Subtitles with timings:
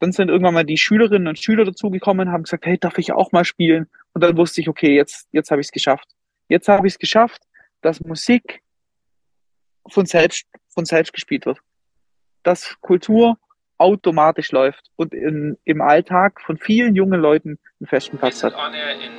[0.00, 3.32] dann sind irgendwann mal die Schülerinnen und Schüler dazugekommen, haben gesagt, hey, darf ich auch
[3.32, 3.88] mal spielen?
[4.14, 6.08] Und dann wusste ich, okay, jetzt, jetzt habe ich es geschafft.
[6.48, 7.42] Jetzt habe ich es geschafft,
[7.82, 8.62] dass Musik
[9.86, 11.58] von selbst, von selbst gespielt wird.
[12.42, 13.38] Dass Kultur
[13.76, 18.54] automatisch läuft und in, im Alltag von vielen jungen Leuten einen festen Platz hat.
[18.54, 19.12] In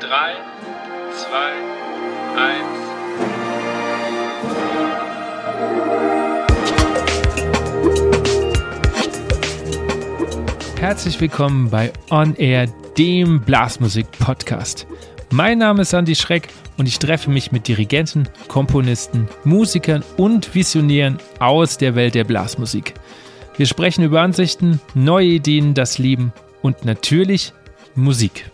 [0.00, 0.34] 3,
[1.12, 1.36] 2,
[2.36, 2.77] 1.
[10.80, 14.86] Herzlich willkommen bei On Air, dem Blasmusik-Podcast.
[15.32, 21.18] Mein Name ist Andy Schreck und ich treffe mich mit Dirigenten, Komponisten, Musikern und Visionären
[21.40, 22.94] aus der Welt der Blasmusik.
[23.56, 27.52] Wir sprechen über Ansichten, neue Ideen, das Leben und natürlich
[27.96, 28.48] Musik.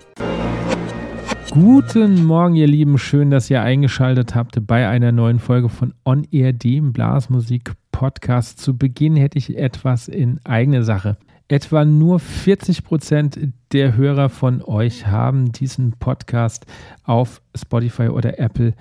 [1.51, 2.97] Guten Morgen, ihr Lieben.
[2.97, 8.61] Schön, dass ihr eingeschaltet habt bei einer neuen Folge von On Air, dem Blasmusik-Podcast.
[8.61, 11.19] Zu Beginn hätte ich etwas in eigene Sache.
[11.49, 13.39] Etwa nur 40 Prozent
[13.73, 16.67] der Hörer von euch haben diesen Podcast
[17.03, 18.75] auf Spotify oder Apple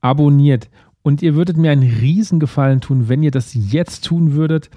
[0.00, 0.70] abonniert.
[1.02, 4.70] Und ihr würdet mir einen Riesengefallen tun, wenn ihr das jetzt tun würdet,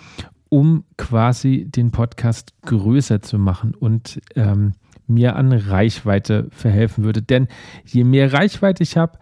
[0.50, 4.73] um quasi den Podcast größer zu machen und ähm,
[5.08, 7.30] mir an Reichweite verhelfen würdet.
[7.30, 7.48] Denn
[7.86, 9.18] je mehr Reichweite ich habe,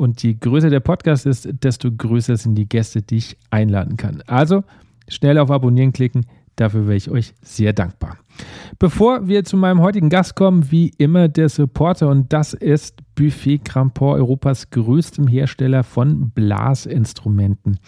[0.00, 4.22] und je größer der Podcast ist, desto größer sind die Gäste, die ich einladen kann.
[4.26, 4.64] Also
[5.08, 6.24] schnell auf Abonnieren klicken,
[6.60, 8.18] Dafür wäre ich euch sehr dankbar.
[8.78, 13.58] Bevor wir zu meinem heutigen Gast kommen, wie immer der Supporter und das ist Buffet
[13.58, 17.78] Crampon, Europas größtem Hersteller von Blasinstrumenten.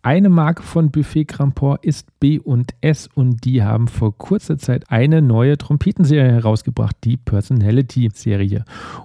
[0.00, 5.58] Eine Marke von Buffet Crampon ist B&S und die haben vor kurzer Zeit eine neue
[5.58, 8.64] Trompetenserie herausgebracht, die Personality-Serie.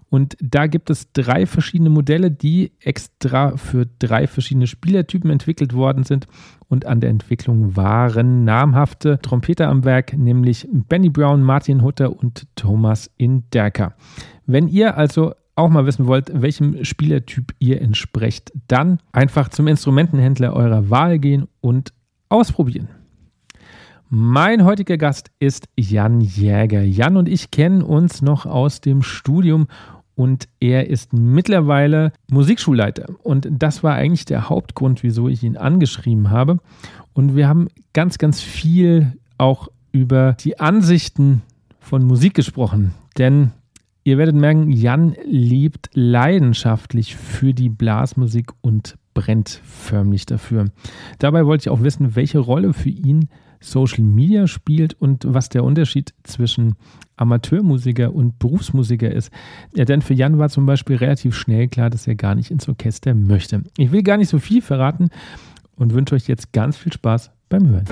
[0.09, 6.05] Und da gibt es drei verschiedene Modelle, die extra für drei verschiedene Spielertypen entwickelt worden
[6.05, 6.27] sind
[6.69, 12.47] und an der Entwicklung waren namhafte Trompeter am Werk, nämlich Benny Brown, Martin Hutter und
[12.55, 13.95] Thomas Inderker.
[14.45, 20.53] Wenn ihr also auch mal wissen wollt, welchem Spielertyp ihr entsprecht, dann einfach zum Instrumentenhändler
[20.53, 21.93] eurer Wahl gehen und
[22.29, 22.89] ausprobieren.
[24.09, 26.83] Mein heutiger Gast ist Jan Jäger.
[26.83, 29.67] Jan und ich kennen uns noch aus dem Studium
[30.15, 33.07] und er ist mittlerweile Musikschulleiter.
[33.23, 36.59] Und das war eigentlich der Hauptgrund, wieso ich ihn angeschrieben habe.
[37.13, 41.41] Und wir haben ganz, ganz viel auch über die Ansichten
[41.79, 42.93] von Musik gesprochen.
[43.17, 43.51] Denn
[44.05, 50.65] Ihr werdet merken, Jan lebt leidenschaftlich für die Blasmusik und brennt förmlich dafür.
[51.19, 53.29] Dabei wollte ich auch wissen, welche Rolle für ihn
[53.61, 56.75] Social Media spielt und was der Unterschied zwischen
[57.15, 59.31] Amateurmusiker und Berufsmusiker ist.
[59.73, 62.67] Ja, denn für Jan war zum Beispiel relativ schnell klar, dass er gar nicht ins
[62.67, 63.63] Orchester möchte.
[63.77, 65.09] Ich will gar nicht so viel verraten
[65.75, 67.85] und wünsche euch jetzt ganz viel Spaß beim Hören.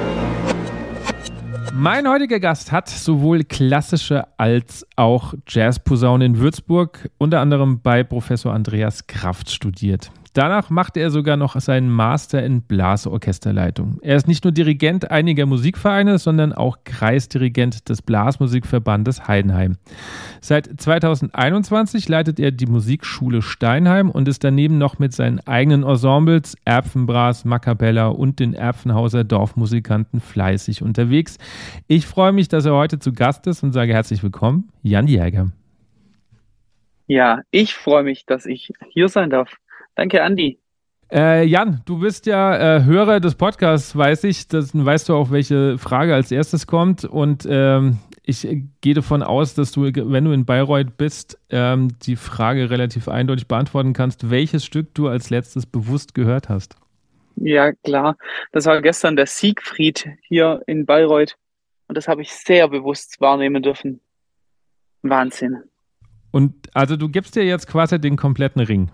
[1.73, 8.53] Mein heutiger Gast hat sowohl klassische als auch Jazzposaune in Würzburg, unter anderem bei Professor
[8.53, 10.11] Andreas Kraft studiert.
[10.33, 13.99] Danach machte er sogar noch seinen Master in Blasorchesterleitung.
[14.01, 19.77] Er ist nicht nur Dirigent einiger Musikvereine, sondern auch Kreisdirigent des Blasmusikverbandes Heidenheim.
[20.39, 26.55] Seit 2021 leitet er die Musikschule Steinheim und ist daneben noch mit seinen eigenen Ensembles
[26.63, 31.39] Erpfenbras, Maccabella und den Erpfenhauser Dorfmusikanten fleißig unterwegs.
[31.87, 35.51] Ich freue mich, dass er heute zu Gast ist und sage herzlich willkommen, Jan Jäger.
[37.07, 39.57] Ja, ich freue mich, dass ich hier sein darf.
[40.01, 40.57] Danke, Andi.
[41.13, 44.47] Äh, Jan, du bist ja äh, Hörer des Podcasts, weiß ich.
[44.47, 47.05] Das, dann weißt du auch, welche Frage als erstes kommt.
[47.05, 48.47] Und ähm, ich
[48.81, 53.47] gehe davon aus, dass du, wenn du in Bayreuth bist, ähm, die Frage relativ eindeutig
[53.47, 56.75] beantworten kannst, welches Stück du als letztes bewusst gehört hast.
[57.35, 58.17] Ja, klar.
[58.51, 61.35] Das war gestern der Siegfried hier in Bayreuth.
[61.87, 63.99] Und das habe ich sehr bewusst wahrnehmen dürfen.
[65.03, 65.61] Wahnsinn.
[66.31, 68.89] Und also du gibst dir jetzt quasi den kompletten Ring.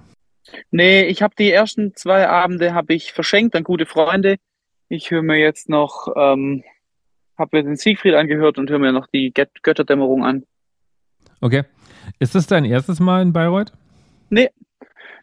[0.71, 4.37] Nee, ich habe die ersten zwei Abende habe ich verschenkt an gute Freunde.
[4.89, 6.63] Ich höre mir jetzt noch, ähm,
[7.37, 10.43] habe mir den Siegfried angehört und höre mir noch die Götterdämmerung an.
[11.41, 11.63] Okay.
[12.19, 13.73] Ist das dein erstes Mal in Bayreuth?
[14.29, 14.49] Nee.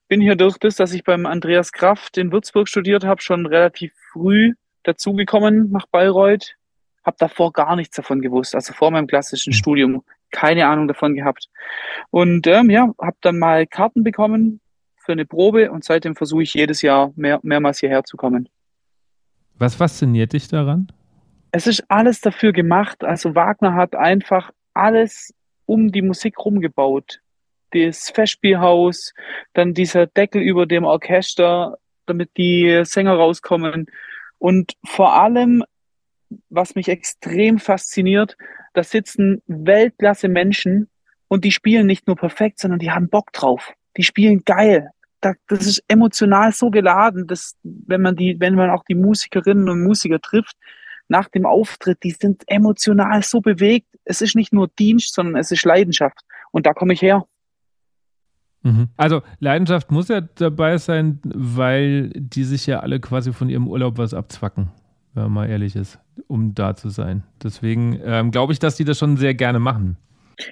[0.06, 3.92] Bin hier durch das, dass ich beim Andreas Kraft in Würzburg studiert habe, schon relativ
[4.12, 6.56] früh dazugekommen nach Bayreuth.
[7.04, 9.56] Hab davor gar nichts davon gewusst, also vor meinem klassischen mhm.
[9.56, 11.48] Studium keine Ahnung davon gehabt.
[12.10, 14.60] Und ähm, ja, habe dann mal Karten bekommen
[15.04, 18.48] für eine Probe und seitdem versuche ich jedes Jahr mehr, mehrmals hierher zu kommen.
[19.58, 20.88] Was fasziniert dich daran?
[21.52, 23.04] Es ist alles dafür gemacht.
[23.04, 25.32] Also Wagner hat einfach alles
[25.66, 27.20] um die Musik rumgebaut.
[27.70, 29.12] Das Festspielhaus,
[29.52, 33.86] dann dieser Deckel über dem Orchester, damit die Sänger rauskommen.
[34.38, 35.64] Und vor allem
[36.48, 38.36] was mich extrem fasziniert,
[38.72, 40.88] da sitzen Weltklasse Menschen
[41.28, 43.72] und die spielen nicht nur perfekt, sondern die haben Bock drauf.
[43.96, 44.90] Die spielen geil.
[45.48, 49.82] Das ist emotional so geladen, dass wenn man die, wenn man auch die Musikerinnen und
[49.82, 50.56] Musiker trifft,
[51.08, 53.88] nach dem Auftritt, die sind emotional so bewegt.
[54.04, 56.20] Es ist nicht nur Dienst, sondern es ist Leidenschaft.
[56.50, 57.26] Und da komme ich her.
[58.62, 58.88] Mhm.
[58.96, 63.98] Also Leidenschaft muss ja dabei sein, weil die sich ja alle quasi von ihrem Urlaub
[63.98, 64.70] was abzwacken,
[65.12, 67.22] wenn man mal ehrlich ist, um da zu sein.
[67.42, 69.98] Deswegen ähm, glaube ich, dass die das schon sehr gerne machen.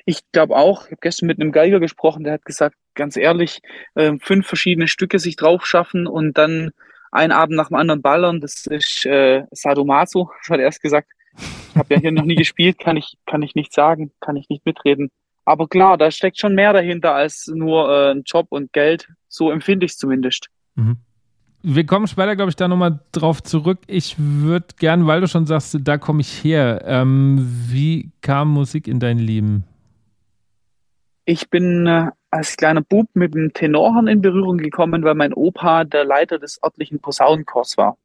[0.05, 3.61] Ich glaube auch, ich habe gestern mit einem Geiger gesprochen, der hat gesagt, ganz ehrlich,
[3.95, 6.71] äh, fünf verschiedene Stücke sich drauf schaffen und dann
[7.11, 11.09] einen Abend nach dem anderen ballern, das ist äh, Sadomaso, hat er erst gesagt.
[11.37, 14.49] Ich habe ja hier noch nie gespielt, kann ich, kann ich nicht sagen, kann ich
[14.49, 15.11] nicht mitreden.
[15.45, 19.09] Aber klar, da steckt schon mehr dahinter als nur äh, ein Job und Geld.
[19.29, 20.49] So empfinde ich es zumindest.
[20.75, 20.99] Mhm.
[21.65, 23.79] Wir kommen später, glaube ich, da nochmal drauf zurück.
[23.87, 26.83] Ich würde gern, weil du schon sagst, da komme ich her.
[26.85, 27.39] Ähm,
[27.69, 29.65] wie kam Musik in dein Leben?
[31.25, 35.85] Ich bin äh, als kleiner Bub mit dem Tenorhorn in Berührung gekommen, weil mein Opa
[35.85, 37.97] der Leiter des örtlichen Posaunenchors war.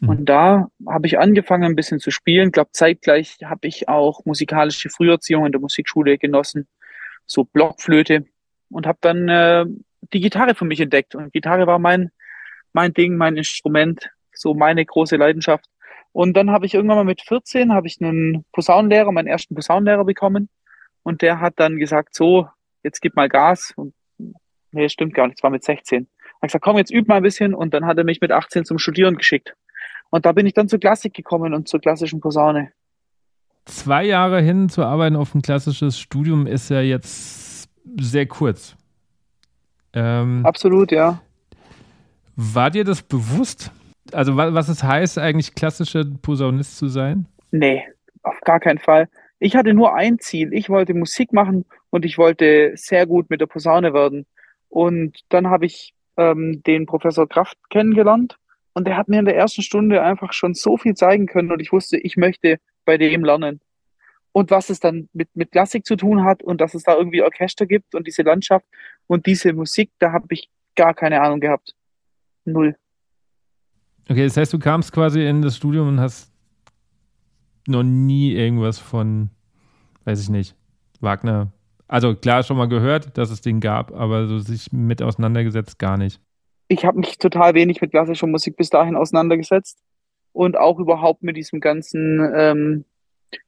[0.00, 0.08] Mhm.
[0.08, 2.48] Und da habe ich angefangen, ein bisschen zu spielen.
[2.48, 6.68] Ich glaube, zeitgleich habe ich auch musikalische Früherziehung in der Musikschule genossen,
[7.26, 8.26] so Blockflöte
[8.70, 9.64] und habe dann äh,
[10.12, 11.14] die Gitarre für mich entdeckt.
[11.14, 12.10] Und Gitarre war mein,
[12.72, 15.66] mein Ding, mein Instrument, so meine große Leidenschaft.
[16.12, 20.04] Und dann habe ich irgendwann mal mit 14 habe ich einen Posaunenlehrer, meinen ersten Posaunenlehrer
[20.04, 20.48] bekommen.
[21.04, 22.48] Und der hat dann gesagt, so,
[22.82, 23.72] jetzt gib mal Gas.
[23.76, 23.94] Und
[24.72, 26.02] nee, stimmt gar nicht, es war mit 16.
[26.02, 27.54] Er hat gesagt, komm, jetzt üb mal ein bisschen.
[27.54, 29.54] Und dann hat er mich mit 18 zum Studieren geschickt.
[30.10, 32.72] Und da bin ich dann zur Klassik gekommen und zur klassischen Posaune.
[33.66, 37.68] Zwei Jahre hin zu arbeiten auf ein klassisches Studium ist ja jetzt
[37.98, 38.76] sehr kurz.
[39.94, 41.20] Ähm, Absolut, ja.
[42.36, 43.70] War dir das bewusst?
[44.12, 47.26] Also, was es heißt, eigentlich klassischer Posaunist zu sein?
[47.50, 47.84] Nee,
[48.22, 49.08] auf gar keinen Fall.
[49.38, 50.52] Ich hatte nur ein Ziel.
[50.52, 54.26] Ich wollte Musik machen und ich wollte sehr gut mit der Posaune werden.
[54.68, 58.38] Und dann habe ich ähm, den Professor Kraft kennengelernt
[58.72, 61.60] und der hat mir in der ersten Stunde einfach schon so viel zeigen können und
[61.60, 63.60] ich wusste, ich möchte bei dem lernen.
[64.32, 67.22] Und was es dann mit, mit Klassik zu tun hat und dass es da irgendwie
[67.22, 68.66] Orchester gibt und diese Landschaft
[69.06, 71.74] und diese Musik, da habe ich gar keine Ahnung gehabt.
[72.44, 72.74] Null.
[74.10, 76.33] Okay, das heißt, du kamst quasi in das Studium und hast
[77.66, 79.30] noch nie irgendwas von,
[80.04, 80.56] weiß ich nicht,
[81.00, 81.52] Wagner.
[81.86, 85.96] Also klar schon mal gehört, dass es den gab, aber so sich mit auseinandergesetzt gar
[85.96, 86.20] nicht
[86.68, 89.78] ich habe mich total wenig mit klassischer Musik bis dahin auseinandergesetzt
[90.32, 92.84] und auch überhaupt mit diesem ganzen ähm,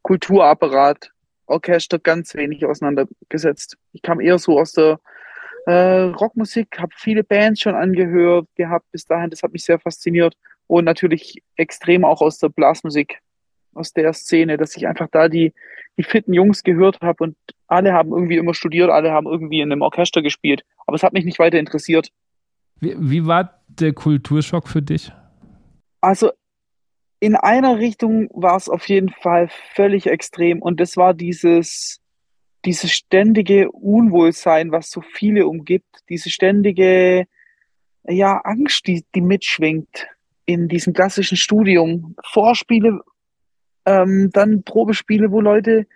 [0.03, 1.13] Kulturapparat,
[1.47, 3.77] Orchester ganz wenig auseinandergesetzt.
[3.93, 5.01] Ich kam eher so aus der
[5.67, 10.37] äh, Rockmusik, habe viele Bands schon angehört gehabt bis dahin, das hat mich sehr fasziniert
[10.67, 13.21] und natürlich extrem auch aus der Blasmusik,
[13.77, 15.53] aus der Szene, dass ich einfach da die,
[15.97, 17.37] die fitten Jungs gehört habe und
[17.67, 21.13] alle haben irgendwie immer studiert, alle haben irgendwie in einem Orchester gespielt, aber es hat
[21.13, 22.11] mich nicht weiter interessiert.
[22.81, 25.13] Wie, wie war der Kulturschock für dich?
[26.01, 26.31] Also
[27.21, 32.01] in einer Richtung war es auf jeden Fall völlig extrem und das war dieses,
[32.65, 37.27] dieses ständige Unwohlsein, was so viele umgibt, diese ständige
[38.09, 40.07] ja, Angst, die, die mitschwingt
[40.45, 42.15] in diesem klassischen Studium.
[42.25, 43.01] Vorspiele,
[43.87, 45.87] ähm, dann Probespiele, wo Leute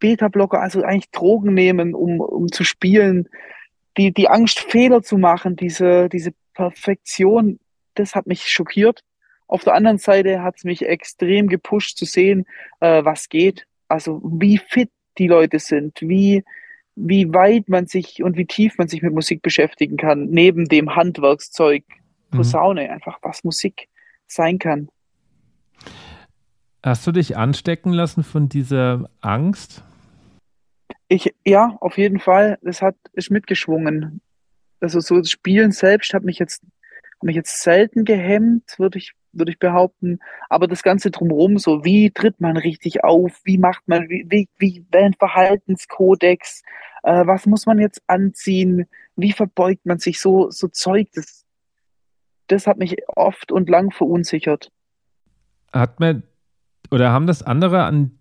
[0.00, 3.28] Beta-Blocker, also eigentlich Drogen nehmen, um, um zu spielen
[3.96, 7.58] die, die Angst, Fehler zu machen, diese, diese Perfektion,
[7.94, 9.02] das hat mich schockiert.
[9.46, 12.46] Auf der anderen Seite hat es mich extrem gepusht zu sehen,
[12.80, 13.66] äh, was geht.
[13.88, 16.44] Also wie fit die Leute sind, wie,
[16.96, 20.96] wie weit man sich und wie tief man sich mit Musik beschäftigen kann, neben dem
[20.96, 21.84] Handwerkszeug.
[22.30, 22.90] Posaune, mhm.
[22.90, 23.88] einfach was Musik
[24.26, 24.88] sein kann.
[26.84, 29.82] Hast du dich anstecken lassen von dieser Angst?
[31.08, 32.58] Ich, ja, auf jeden Fall.
[32.60, 34.20] Das hat, ist mitgeschwungen.
[34.80, 39.14] Also so das Spielen selbst hat mich jetzt, hat mich jetzt selten gehemmt, würde ich,
[39.32, 40.18] würde ich behaupten.
[40.50, 44.50] Aber das Ganze drumherum, so wie tritt man richtig auf, wie macht man, wie, wie,
[44.58, 46.62] wie ein Verhaltenskodex,
[47.02, 48.84] äh, was muss man jetzt anziehen,
[49.16, 51.46] wie verbeugt man sich, so, so Zeug, das,
[52.48, 54.70] das hat mich oft und lang verunsichert.
[55.72, 56.24] Hat man,
[56.94, 58.12] oder haben das andere an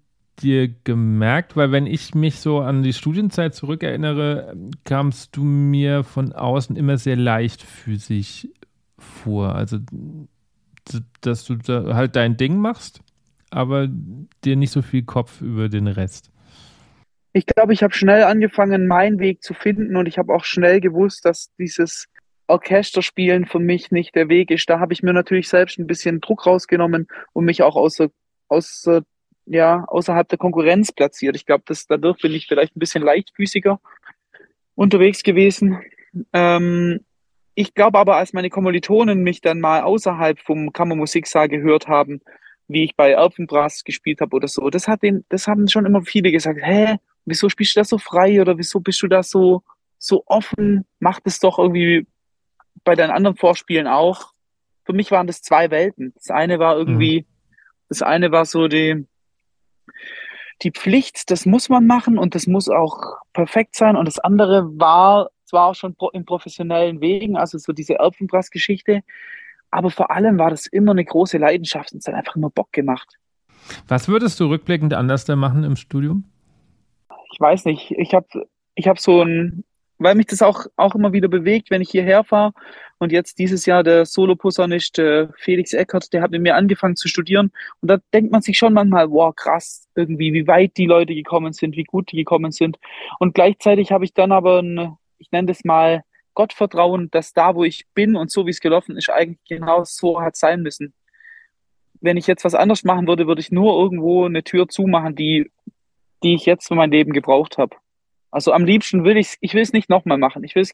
[0.42, 1.56] dir gemerkt?
[1.56, 6.98] Weil wenn ich mich so an die Studienzeit zurückerinnere, kamst du mir von außen immer
[6.98, 8.50] sehr leichtfüßig
[8.98, 9.54] vor.
[9.54, 9.78] Also,
[11.22, 13.02] dass du da halt dein Ding machst,
[13.52, 13.88] aber
[14.44, 16.32] dir nicht so viel Kopf über den Rest.
[17.32, 20.82] Ich glaube, ich habe schnell angefangen, meinen Weg zu finden und ich habe auch schnell
[20.82, 22.08] gewusst, dass dieses
[22.48, 24.68] Orchesterspielen für mich nicht der Weg ist.
[24.68, 28.10] Da habe ich mir natürlich selbst ein bisschen Druck rausgenommen und mich auch aus der
[28.54, 29.04] außer,
[29.46, 31.36] ja, außerhalb der Konkurrenz platziert.
[31.36, 33.80] Ich glaube, dadurch bin ich vielleicht ein bisschen leichtfüßiger
[34.76, 35.82] unterwegs gewesen.
[36.32, 37.02] Ähm,
[37.56, 42.22] ich glaube aber, als meine Kommilitonen mich dann mal außerhalb vom Kammermusiksaal gehört haben,
[42.68, 46.02] wie ich bei Elfenbrass gespielt habe oder so, das hat den, das haben schon immer
[46.04, 49.62] viele gesagt, hä, wieso spielst du das so frei oder wieso bist du da so,
[50.00, 50.86] so offen?
[51.00, 52.08] Mach das doch irgendwie
[52.84, 54.34] bei deinen anderen Vorspielen auch.
[54.86, 56.14] Für mich waren das zwei Welten.
[56.16, 57.26] Das eine war irgendwie, mhm.
[57.94, 59.06] Das eine war so die,
[60.64, 63.96] die Pflicht, das muss man machen und das muss auch perfekt sein.
[63.96, 69.04] Und das andere war zwar auch schon in professionellen Wegen, also so diese Elfenbrass-Geschichte,
[69.70, 72.72] aber vor allem war das immer eine große Leidenschaft und es hat einfach immer Bock
[72.72, 73.20] gemacht.
[73.88, 76.24] Was würdest du rückblickend anders da machen im Studium?
[77.32, 77.92] Ich weiß nicht.
[77.92, 79.64] Ich habe ich hab so ein,
[80.00, 82.54] weil mich das auch, auch immer wieder bewegt, wenn ich hierher fahre.
[83.04, 87.10] Und jetzt dieses Jahr der Soloposaunist äh, Felix Eckert, der hat mit mir angefangen zu
[87.10, 87.52] studieren.
[87.82, 91.52] Und da denkt man sich schon manchmal, wow, krass, irgendwie, wie weit die Leute gekommen
[91.52, 92.80] sind, wie gut die gekommen sind.
[93.20, 97.66] Und gleichzeitig habe ich dann aber ein, ich nenne das mal Gottvertrauen, dass da, wo
[97.66, 100.94] ich bin und so wie es gelaufen ist, eigentlich genau so hat sein müssen.
[102.00, 105.52] Wenn ich jetzt was anderes machen würde, würde ich nur irgendwo eine Tür zumachen, die,
[106.24, 107.76] die ich jetzt für mein Leben gebraucht habe.
[108.32, 110.44] Also am liebsten will ich ich will es nicht nochmal machen.
[110.44, 110.72] Ich will, will,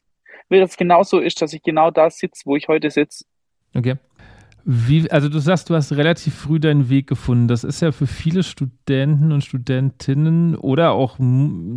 [0.48, 3.24] dass es genauso ist, dass ich genau da sitze, wo ich heute sitze.
[3.74, 3.96] Okay.
[4.64, 7.48] Wie, also du sagst, du hast relativ früh deinen Weg gefunden.
[7.48, 11.16] Das ist ja für viele Studenten und Studentinnen oder auch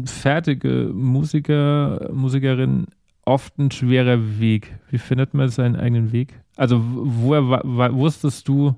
[0.05, 2.88] fertige Musiker, Musikerinnen
[3.25, 4.77] oft ein schwerer Weg.
[4.89, 6.39] Wie findet man seinen eigenen Weg?
[6.55, 8.75] Also woher wusstest du,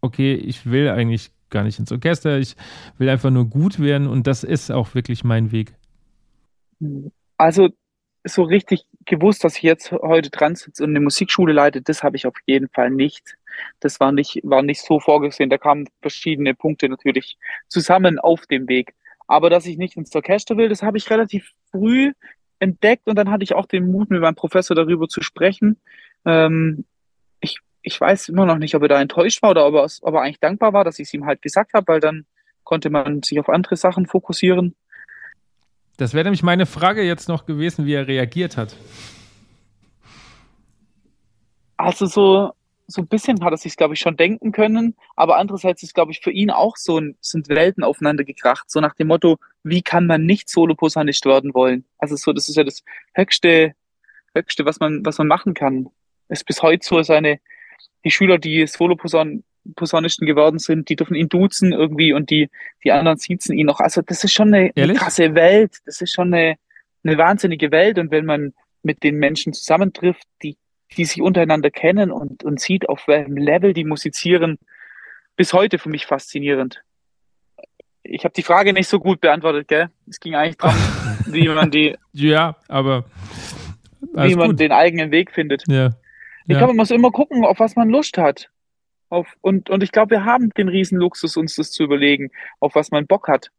[0.00, 2.54] okay, ich will eigentlich gar nicht ins Orchester, ich
[2.98, 5.74] will einfach nur gut werden und das ist auch wirklich mein Weg.
[7.38, 7.70] Also
[8.26, 12.16] so richtig gewusst, dass ich jetzt heute dran sitze und eine Musikschule leite, das habe
[12.16, 13.36] ich auf jeden Fall nicht.
[13.80, 15.48] Das war nicht, war nicht so vorgesehen.
[15.48, 18.94] Da kamen verschiedene Punkte natürlich zusammen auf dem Weg.
[19.26, 22.12] Aber dass ich nicht ins Orchester will, das habe ich relativ früh
[22.58, 25.80] entdeckt und dann hatte ich auch den Mut, mit meinem Professor darüber zu sprechen.
[26.24, 26.84] Ähm,
[27.40, 30.14] ich, ich weiß immer noch nicht, ob er da enttäuscht war oder ob er, ob
[30.14, 32.26] er eigentlich dankbar war, dass ich es ihm halt gesagt habe, weil dann
[32.64, 34.74] konnte man sich auf andere Sachen fokussieren.
[35.96, 38.76] Das wäre nämlich meine Frage jetzt noch gewesen, wie er reagiert hat.
[41.78, 42.52] Also so,
[42.86, 46.12] so ein bisschen hat er sich, glaube ich, schon denken können, aber andererseits ist, glaube
[46.12, 49.82] ich, für ihn auch so ein, sind Welten aufeinander gekracht, so nach dem Motto, wie
[49.82, 51.84] kann man nicht Soloposaunist werden wollen?
[51.98, 52.82] Also so, das ist ja das
[53.14, 53.74] höchste,
[54.34, 55.88] höchste, was man, was man machen kann.
[56.28, 57.40] Es ist bis heute so, seine,
[58.04, 58.66] die Schüler, die
[59.66, 62.48] Soloposaunisten geworden sind, die dürfen ihn duzen irgendwie und die,
[62.84, 63.80] die anderen siezen ihn noch.
[63.80, 65.78] Also das ist schon eine, eine krasse Welt.
[65.84, 66.56] Das ist schon eine,
[67.04, 67.98] eine wahnsinnige Welt.
[67.98, 70.56] Und wenn man mit den Menschen zusammentrifft, die
[70.96, 74.58] die sich untereinander kennen und, und sieht, auf welchem Level die musizieren,
[75.36, 76.82] bis heute für mich faszinierend.
[78.02, 79.90] Ich habe die Frage nicht so gut beantwortet, gell?
[80.08, 80.76] Es ging eigentlich darum,
[81.26, 81.96] wie man die.
[82.12, 83.04] Ja, aber.
[84.00, 84.60] Wie man gut.
[84.60, 85.64] den eigenen Weg findet.
[85.66, 85.88] Ja.
[86.46, 86.58] Ich ja.
[86.58, 88.48] glaube, man muss immer gucken, auf was man Lust hat.
[89.08, 92.74] Auf, und, und ich glaube, wir haben den riesen Luxus, uns das zu überlegen, auf
[92.74, 93.50] was man Bock hat.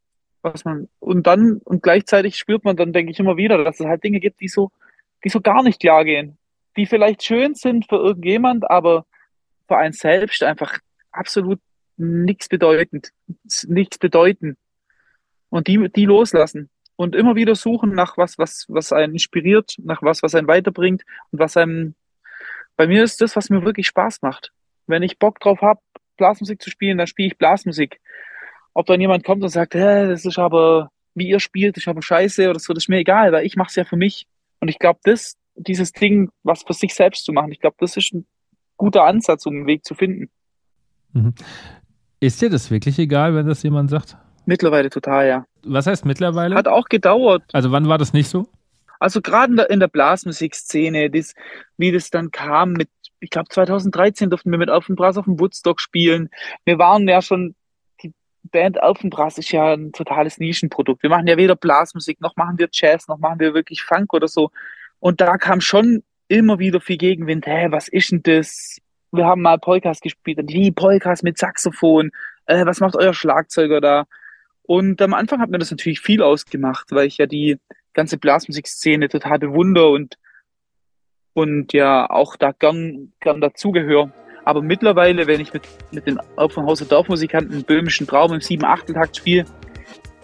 [0.42, 3.86] Was man, und dann, und gleichzeitig spürt man dann, denke ich, immer wieder, dass es
[3.86, 4.72] halt Dinge gibt, die so,
[5.24, 6.38] die so gar nicht klar gehen
[6.77, 9.06] die vielleicht schön sind für irgendjemand, aber
[9.68, 10.77] für einen selbst einfach
[11.12, 11.60] absolut
[11.98, 13.12] nichts bedeutend,
[13.66, 14.56] nichts bedeuten.
[15.50, 20.01] Und die, die loslassen und immer wieder suchen nach was, was, was einen inspiriert, nach
[20.04, 21.96] was, was einen weiterbringt und was einem,
[22.75, 24.51] bei mir ist das, was mir wirklich Spaß macht.
[24.88, 25.79] Wenn ich Bock drauf habe,
[26.17, 28.00] Blasmusik zu spielen, dann spiele ich Blasmusik.
[28.74, 32.01] Ob dann jemand kommt und sagt, hä, das ist aber, wie ihr spielt, ist aber
[32.01, 34.27] scheiße oder so, das ist mir egal, weil ich mache es ja für mich.
[34.60, 37.51] Und ich glaube, das, dieses Ding, was für sich selbst zu machen.
[37.51, 38.25] Ich glaube, das ist ein
[38.77, 40.29] guter Ansatz, um einen Weg zu finden.
[41.13, 41.34] Mhm.
[42.20, 44.17] Ist dir das wirklich egal, wenn das jemand sagt?
[44.46, 45.46] Mittlerweile total, ja.
[45.63, 46.56] Was heißt mittlerweile?
[46.56, 47.44] Hat auch gedauert.
[47.51, 48.48] Also wann war das nicht so?
[49.00, 51.34] Also gerade in der, in der Blasmusikszene, das,
[51.77, 55.79] wie das dann kam mit, ich glaube 2013 durften wir mit Alphenbrass auf dem Woodstock
[55.79, 56.29] spielen.
[56.65, 57.55] Wir waren ja schon,
[58.03, 61.03] die Band Alphenbrass ist ja ein totales Nischenprodukt.
[61.03, 64.27] Wir machen ja weder Blasmusik, noch machen wir Jazz, noch machen wir wirklich Funk oder
[64.27, 64.51] so.
[65.00, 67.47] Und da kam schon immer wieder viel Gegenwind.
[67.47, 68.79] Hä, was ist denn das?
[69.12, 70.39] Wir haben mal Polkas gespielt.
[70.39, 72.12] Und wie Polkas mit Saxophon?
[72.45, 74.05] Äh, was macht euer Schlagzeuger da?
[74.63, 77.57] Und am Anfang hat mir das natürlich viel ausgemacht, weil ich ja die
[77.93, 80.17] ganze Blasmusikszene total bewundere und,
[81.38, 84.12] und ja auch da gern, gern dazugehöre.
[84.44, 89.46] Aber mittlerweile, wenn ich mit, mit den Opfernhauser Dorfmusikanten böhmischen Traum im 7-8-Takt spiele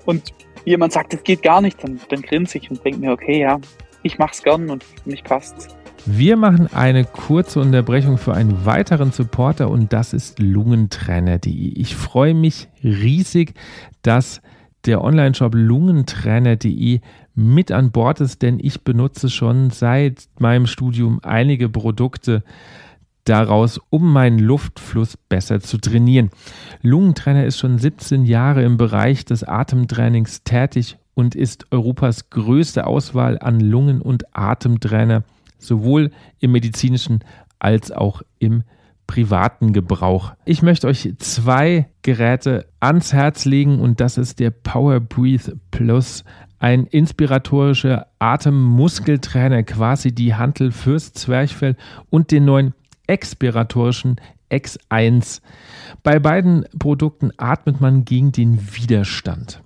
[0.05, 0.33] und
[0.65, 3.59] jemand sagt, das geht gar nicht, dann, dann grinse ich und denke mir, okay, ja,
[4.01, 5.77] ich mach's gern und mich passt.
[6.07, 11.51] Wir machen eine kurze Unterbrechung für einen weiteren Supporter und das ist lungentrainer.de.
[11.53, 13.53] Ich freue mich riesig,
[14.01, 14.41] dass
[14.87, 17.01] der Online-Shop lungentrainer.de
[17.35, 22.43] mit an Bord ist, denn ich benutze schon seit meinem Studium einige Produkte
[23.25, 26.29] daraus, um meinen Luftfluss besser zu trainieren.
[26.81, 33.39] Lungentrainer ist schon 17 Jahre im Bereich des Atemtrainings tätig und ist Europas größte Auswahl
[33.39, 35.23] an Lungen- und Atemtrainer,
[35.57, 37.23] sowohl im medizinischen
[37.59, 38.63] als auch im
[39.07, 40.33] privaten Gebrauch.
[40.45, 46.23] Ich möchte euch zwei Geräte ans Herz legen und das ist der Power Breathe Plus,
[46.63, 51.75] ein inspiratorischer Atemmuskeltrainer, quasi die Hantel fürs Zwerchfell
[52.09, 52.73] und den neuen
[53.05, 54.15] expiratorischen
[54.49, 55.41] X1.
[56.03, 59.61] Bei beiden Produkten atmet man gegen den Widerstand.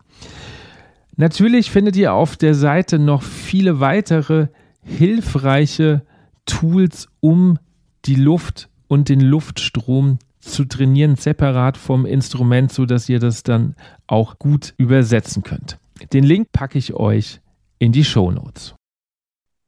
[1.18, 4.48] Natürlich findet ihr auf der Seite noch viele weitere
[4.82, 6.02] hilfreiche
[6.48, 7.60] Tools, um
[8.06, 13.76] die Luft und den Luftstrom zu trainieren, separat vom Instrument, sodass ihr das dann
[14.08, 15.78] auch gut übersetzen könnt.
[16.14, 17.42] Den Link packe ich euch
[17.80, 18.76] in die Show Notes.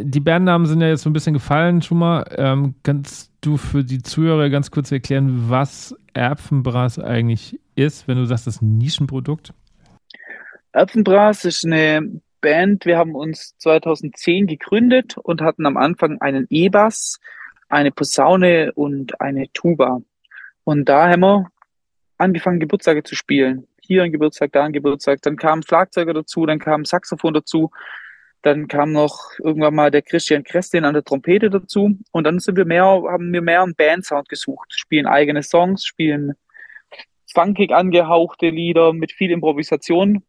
[0.01, 2.25] Die Bandnamen sind ja jetzt so ein bisschen gefallen, schon mal.
[2.37, 8.25] Ähm, kannst du für die Zuhörer ganz kurz erklären, was Erbsenbras eigentlich ist, wenn du
[8.25, 9.53] sagst, das ist ein Nischenprodukt?
[10.71, 12.85] Erbsenbras ist eine Band.
[12.85, 17.19] Wir haben uns 2010 gegründet und hatten am Anfang einen E-Bass,
[17.67, 20.01] eine Posaune und eine Tuba.
[20.63, 21.51] Und da haben wir
[22.17, 23.67] angefangen, Geburtstage zu spielen.
[23.89, 25.19] Hier ein Geburtstag, da ein Geburtstag.
[25.23, 27.71] Dann kam Schlagzeuger dazu, dann kam Saxophon dazu.
[28.43, 31.97] Dann kam noch irgendwann mal der Christian Krestin an der Trompete dazu.
[32.11, 36.33] Und dann sind wir mehr, haben wir mehr einen Bandsound gesucht, spielen eigene Songs, spielen
[37.33, 40.23] funkig angehauchte Lieder mit viel Improvisation.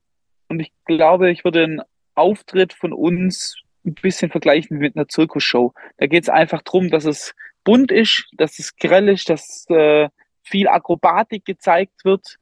[0.49, 1.83] Und ich glaube, ich würde einen
[2.15, 5.75] Auftritt von uns ein bisschen vergleichen mit einer Zirkusshow.
[5.99, 10.09] Da geht es einfach darum, dass es bunt ist, dass es grell ist, dass äh,
[10.45, 12.40] viel Akrobatik gezeigt wird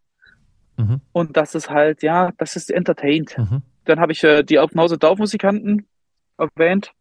[0.79, 1.01] mhm.
[1.13, 3.37] und dass es halt, ja, das ist entertained.
[3.37, 3.63] Mhm.
[3.85, 5.87] Dann habe ich äh, die Alpenhauser Dorfmusikanten
[6.39, 6.93] erwähnt.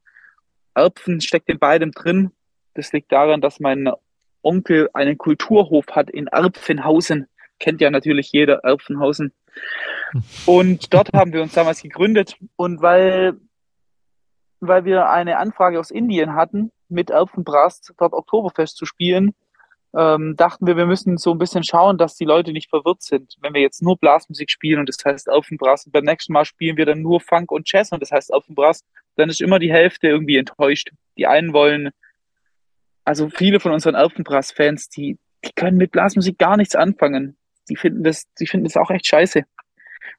[0.74, 2.32] Alpfen steckt in beidem drin.
[2.74, 3.90] Das liegt daran, dass mein
[4.42, 7.28] Onkel einen Kulturhof hat in Erpfenhausen.
[7.60, 9.34] Kennt ja natürlich jeder Erpfenhausen.
[10.46, 12.38] Und dort haben wir uns damals gegründet.
[12.56, 13.34] Und weil,
[14.60, 19.34] weil wir eine Anfrage aus Indien hatten, mit Elfenbrast dort Oktoberfest zu spielen,
[19.98, 23.36] ähm, dachten wir, wir müssen so ein bisschen schauen, dass die Leute nicht verwirrt sind.
[23.42, 26.78] Wenn wir jetzt nur Blasmusik spielen und das heißt Elfenbrast und beim nächsten Mal spielen
[26.78, 30.08] wir dann nur Funk und Jazz und das heißt Elfenbrast, dann ist immer die Hälfte
[30.08, 30.92] irgendwie enttäuscht.
[31.18, 31.90] Die einen wollen,
[33.06, 37.36] also viele von unseren Elfenbrast-Fans, die, die können mit Blasmusik gar nichts anfangen.
[37.68, 39.46] Die finden das, die finden das auch echt scheiße.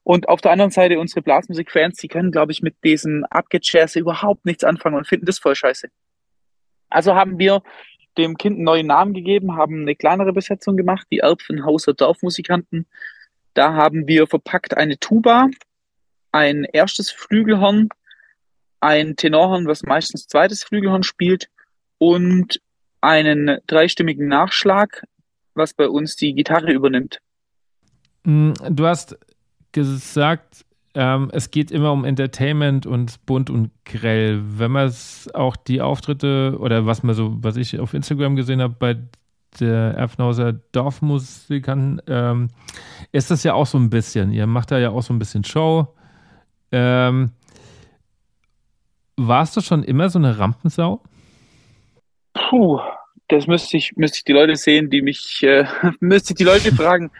[0.03, 4.45] Und auf der anderen Seite unsere Blasmusik-Fans, die können, glaube ich, mit diesem Abgejazze überhaupt
[4.45, 5.89] nichts anfangen und finden das voll scheiße.
[6.91, 7.63] Also haben wir
[8.19, 12.87] dem Kind einen neuen Namen gegeben, haben eine kleinere Besetzung gemacht, die Erpfenhauser Dorfmusikanten.
[13.55, 15.49] Da haben wir verpackt eine Tuba,
[16.33, 17.89] ein erstes Flügelhorn,
[18.81, 21.49] ein Tenorhorn, was meistens zweites Flügelhorn spielt
[21.99, 22.61] und
[23.01, 25.05] einen dreistimmigen Nachschlag,
[25.55, 27.19] was bei uns die Gitarre übernimmt.
[28.25, 29.17] Mm, du hast
[29.73, 30.65] gesagt,
[30.99, 34.43] ähm, es geht immer um Entertainment und bunt und grell.
[34.59, 38.61] Wenn man es auch die Auftritte oder was man so, was ich auf Instagram gesehen
[38.61, 38.97] habe bei
[39.61, 42.49] der Erfnhauser Dorfmusikern, ähm,
[43.13, 44.33] ist das ja auch so ein bisschen.
[44.33, 45.87] Ihr macht da ja auch so ein bisschen Show.
[46.73, 47.31] Ähm,
[49.17, 51.01] warst du schon immer so eine Rampensau?
[52.35, 52.81] Puh,
[53.29, 55.65] das müsste ich, müsste ich die Leute sehen, die mich, äh,
[56.01, 57.13] müsste ich die Leute fragen,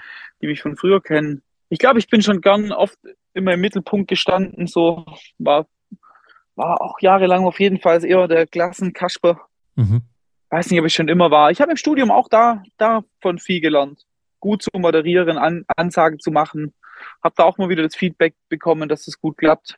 [0.43, 1.43] die mich von früher kennen.
[1.69, 2.99] Ich glaube, ich bin schon gern oft
[3.39, 5.07] immer im Mittelpunkt gestanden, so
[5.39, 5.67] war,
[6.57, 9.41] war auch jahrelang auf jeden Fall eher der Klassenkasper.
[9.77, 10.03] Mhm.
[10.51, 11.51] Weiß nicht, ob ich schon immer war.
[11.51, 14.05] Ich habe im Studium auch da davon viel gelernt.
[14.41, 16.73] Gut zu moderieren, An Ansagen zu machen.
[17.23, 19.77] Habe da auch mal wieder das Feedback bekommen, dass es gut klappt.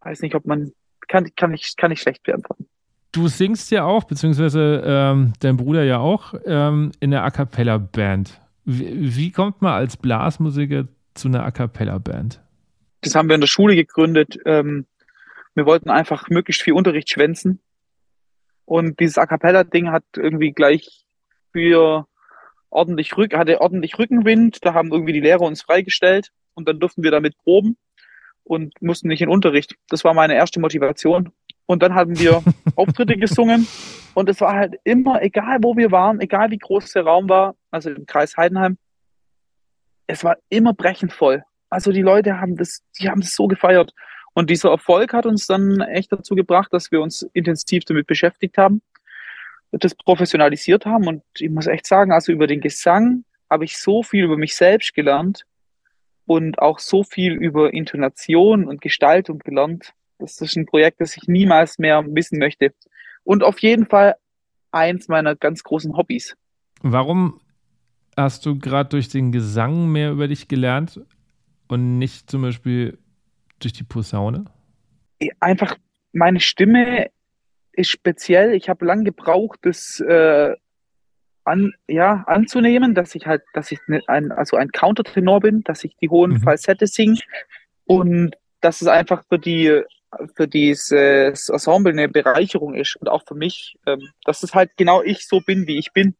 [0.00, 0.72] Weiß nicht, ob man,
[1.08, 2.66] kann, kann, ich, kann ich schlecht beantworten.
[3.12, 8.40] Du singst ja auch, beziehungsweise ähm, dein Bruder ja auch, ähm, in der A Cappella-Band.
[8.64, 10.84] Wie, wie kommt man als Blasmusiker
[11.14, 12.40] zu einer A Cappella-Band?
[13.00, 14.38] Das haben wir in der Schule gegründet.
[14.44, 14.86] Ähm,
[15.54, 17.60] wir wollten einfach möglichst viel Unterricht schwänzen.
[18.64, 21.04] Und dieses A Cappella-Ding hat irgendwie gleich
[21.52, 22.06] für
[22.70, 24.64] ordentlich Rück, hatte ordentlich Rückenwind.
[24.64, 27.76] Da haben irgendwie die Lehrer uns freigestellt und dann durften wir damit proben
[28.44, 29.76] und mussten nicht in Unterricht.
[29.88, 31.32] Das war meine erste Motivation.
[31.66, 32.42] Und dann haben wir
[32.76, 33.66] Auftritte gesungen
[34.14, 37.54] und es war halt immer, egal wo wir waren, egal wie groß der Raum war,
[37.70, 38.78] also im Kreis Heidenheim,
[40.06, 41.44] es war immer brechend voll.
[41.70, 43.92] Also die Leute haben das, die haben das so gefeiert.
[44.34, 48.56] Und dieser Erfolg hat uns dann echt dazu gebracht, dass wir uns intensiv damit beschäftigt
[48.58, 48.82] haben.
[49.70, 51.06] das professionalisiert haben.
[51.06, 54.54] Und ich muss echt sagen, also über den Gesang habe ich so viel über mich
[54.54, 55.44] selbst gelernt
[56.26, 59.92] und auch so viel über Intonation und Gestaltung gelernt.
[60.18, 62.72] Das ist ein Projekt, das ich niemals mehr missen möchte.
[63.24, 64.16] Und auf jeden Fall
[64.70, 66.36] eins meiner ganz großen Hobbys.
[66.80, 67.40] Warum
[68.16, 71.00] hast du gerade durch den Gesang mehr über dich gelernt
[71.68, 72.98] und nicht zum Beispiel
[73.60, 74.44] durch die Posaune?
[75.40, 75.76] Einfach
[76.12, 77.10] meine Stimme
[77.72, 78.54] ist speziell.
[78.54, 80.54] Ich habe lange gebraucht, das äh,
[81.44, 85.84] an, ja, anzunehmen, dass ich halt, dass ich ne, ein, also ein Countertenor bin, dass
[85.84, 86.40] ich die hohen mhm.
[86.40, 87.20] Falsette singe
[87.84, 89.82] und dass es einfach für die
[90.34, 90.90] für dieses
[91.50, 95.40] Ensemble eine Bereicherung ist und auch für mich, ähm, dass es halt genau ich so
[95.40, 96.14] bin, wie ich bin.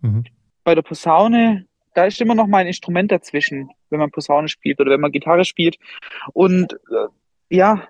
[0.00, 0.24] Mhm.
[0.64, 4.80] Bei der Posaune, da ist immer noch mal ein Instrument dazwischen, wenn man Posaune spielt
[4.80, 5.78] oder wenn man Gitarre spielt.
[6.32, 7.08] Und äh,
[7.48, 7.88] ja,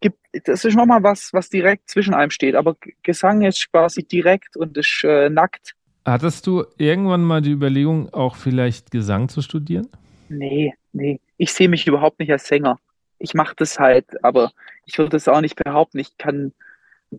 [0.00, 2.54] gibt, das ist nochmal was, was direkt zwischen einem steht.
[2.54, 5.74] Aber Gesang ist quasi direkt und ist äh, nackt.
[6.04, 9.88] Hattest du irgendwann mal die Überlegung, auch vielleicht Gesang zu studieren?
[10.28, 11.20] Nee, nee.
[11.36, 12.78] Ich sehe mich überhaupt nicht als Sänger.
[13.18, 14.52] Ich mache das halt, aber
[14.84, 15.98] ich würde das auch nicht behaupten.
[15.98, 16.52] Ich kann,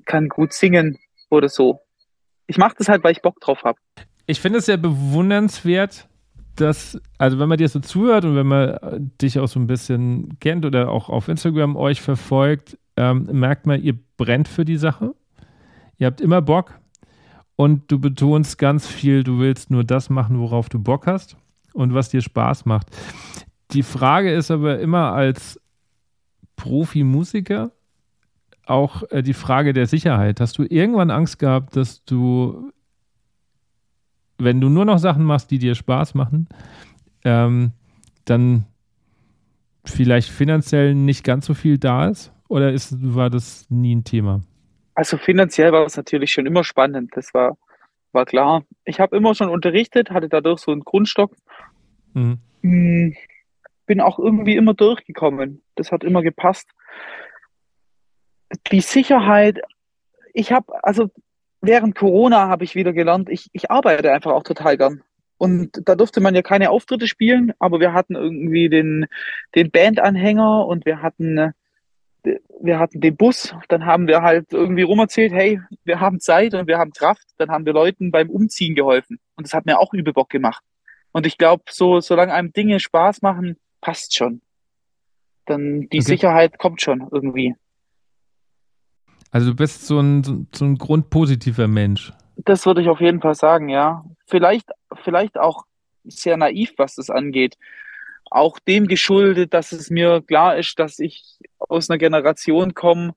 [0.06, 1.80] kann gut singen oder so.
[2.48, 3.80] Ich mache das halt, weil ich Bock drauf habe.
[4.26, 6.08] Ich finde es sehr bewundernswert,
[6.56, 10.38] dass, also wenn man dir so zuhört und wenn man dich auch so ein bisschen
[10.40, 15.16] kennt oder auch auf Instagram euch verfolgt, ähm, merkt man, ihr brennt für die Sache.
[15.98, 16.80] Ihr habt immer Bock
[17.56, 21.38] und du betonst ganz viel, du willst nur das machen, worauf du Bock hast
[21.74, 22.88] und was dir Spaß macht.
[23.72, 25.60] Die Frage ist aber immer als
[26.56, 27.72] Profimusiker
[28.66, 30.40] auch äh, die Frage der Sicherheit.
[30.40, 32.72] Hast du irgendwann Angst gehabt, dass du
[34.44, 36.48] wenn du nur noch Sachen machst, die dir Spaß machen,
[37.24, 37.72] ähm,
[38.26, 38.66] dann
[39.86, 42.32] vielleicht finanziell nicht ganz so viel da ist?
[42.48, 44.42] Oder ist, war das nie ein Thema?
[44.96, 47.58] Also finanziell war es natürlich schon immer spannend, das war,
[48.12, 48.64] war klar.
[48.86, 51.36] Ich habe immer schon unterrichtet, hatte dadurch so einen Grundstock.
[52.14, 52.38] Mhm.
[52.62, 53.16] Hm,
[53.86, 55.64] bin auch irgendwie immer durchgekommen.
[55.76, 56.70] Das hat immer gepasst.
[58.72, 59.60] Die Sicherheit,
[60.34, 61.10] ich habe, also
[61.64, 65.02] während Corona habe ich wieder gelernt, ich, ich arbeite einfach auch total gern.
[65.38, 69.08] Und da durfte man ja keine Auftritte spielen, aber wir hatten irgendwie den,
[69.56, 71.54] den Bandanhänger und wir hatten,
[72.24, 73.54] wir hatten den Bus.
[73.68, 77.28] Dann haben wir halt irgendwie rumerzählt, hey, wir haben Zeit und wir haben Kraft.
[77.38, 79.20] Dann haben wir Leuten beim Umziehen geholfen.
[79.36, 80.64] Und das hat mir auch übel Bock gemacht.
[81.12, 84.42] Und ich glaube, so, solange einem Dinge Spaß machen, passt schon.
[85.46, 86.02] Dann die okay.
[86.02, 87.56] Sicherheit kommt schon irgendwie.
[89.34, 92.14] Also du bist so ein, so ein grundpositiver Mensch.
[92.38, 94.04] Das würde ich auf jeden Fall sagen, ja.
[94.28, 94.70] Vielleicht,
[95.04, 95.66] vielleicht auch
[96.04, 97.58] sehr naiv, was das angeht.
[98.30, 103.16] Auch dem geschuldet, dass es mir klar ist, dass ich aus einer Generation komme,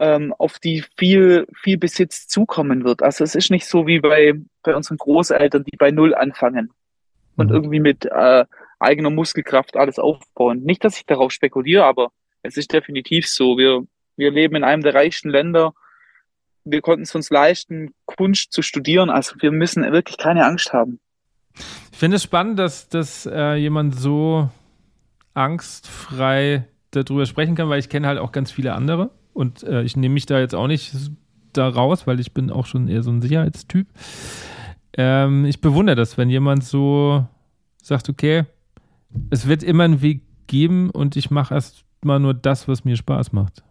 [0.00, 3.00] ähm, auf die viel, viel Besitz zukommen wird.
[3.00, 6.72] Also es ist nicht so wie bei, bei unseren Großeltern, die bei Null anfangen
[7.36, 7.54] und mhm.
[7.54, 8.44] irgendwie mit äh,
[8.80, 10.64] eigener Muskelkraft alles aufbauen.
[10.64, 12.10] Nicht, dass ich darauf spekuliere, aber
[12.42, 13.56] es ist definitiv so.
[13.58, 13.84] Wir,
[14.20, 15.72] wir leben in einem der reichsten Länder.
[16.64, 19.10] Wir konnten es uns leisten, Kunst zu studieren.
[19.10, 21.00] Also wir müssen wirklich keine Angst haben.
[21.90, 24.48] Ich finde es spannend, dass, dass äh, jemand so
[25.34, 29.10] angstfrei darüber sprechen kann, weil ich kenne halt auch ganz viele andere.
[29.32, 30.92] Und äh, ich nehme mich da jetzt auch nicht
[31.52, 33.86] da raus, weil ich bin auch schon eher so ein Sicherheitstyp.
[34.96, 37.26] Ähm, ich bewundere das, wenn jemand so
[37.82, 38.44] sagt, okay,
[39.30, 42.96] es wird immer einen Weg geben und ich mache erst mal nur das, was mir
[42.96, 43.64] Spaß macht.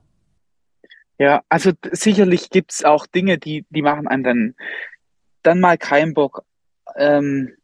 [1.20, 4.56] Ja, also sicherlich gibt's auch Dinge, die, die machen einem dann,
[5.44, 6.46] dann mal keinen Bock.
[6.96, 7.56] Ähm,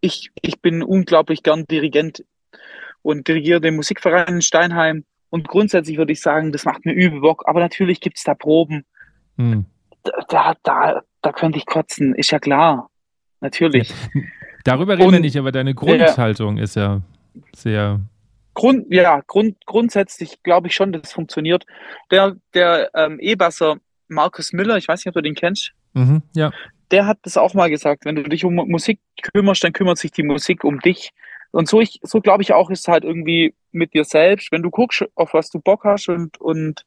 [0.00, 2.24] ich, ich bin unglaublich gern Dirigent
[3.02, 5.04] und dirigiere den Musikverein in Steinheim.
[5.28, 7.44] Und grundsätzlich würde ich sagen, das macht mir übel Bock.
[7.46, 8.84] Aber natürlich gibt's da Proben.
[9.36, 9.66] Hm.
[10.28, 12.90] Da, da, da könnte ich kotzen, ist ja klar.
[13.40, 13.92] Natürlich.
[14.64, 17.02] Darüber reden und, wir nicht, aber deine Grundhaltung ja, ist ja
[17.54, 18.00] sehr
[18.54, 21.64] Grund, ja, Grund, grundsätzlich glaube ich schon, dass es funktioniert.
[22.10, 25.72] Der, der ähm, E-Basser Markus Müller, ich weiß nicht, ob du den kennst.
[25.94, 26.52] Mhm, ja.
[26.90, 29.00] Der hat das auch mal gesagt, wenn du dich um Musik
[29.32, 31.10] kümmerst, dann kümmert sich die Musik um dich.
[31.50, 34.52] Und so, ich, so glaube ich auch, ist es halt irgendwie mit dir selbst.
[34.52, 36.84] Wenn du guckst, auf was du Bock hast und, und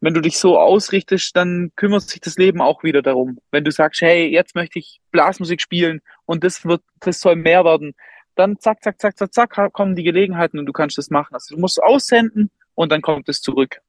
[0.00, 3.38] wenn du dich so ausrichtest, dann kümmert sich das Leben auch wieder darum.
[3.50, 7.64] Wenn du sagst, hey, jetzt möchte ich Blasmusik spielen und das wird, das soll mehr
[7.64, 7.94] werden,
[8.34, 11.34] dann zack, zack, zack, zack, zack, kommen die Gelegenheiten und du kannst das machen.
[11.34, 13.80] Also du musst aussenden und dann kommt es zurück.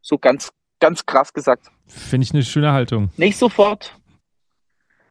[0.00, 1.70] So ganz, ganz krass gesagt.
[1.86, 3.10] Finde ich eine schöne Haltung.
[3.16, 3.96] Nicht sofort.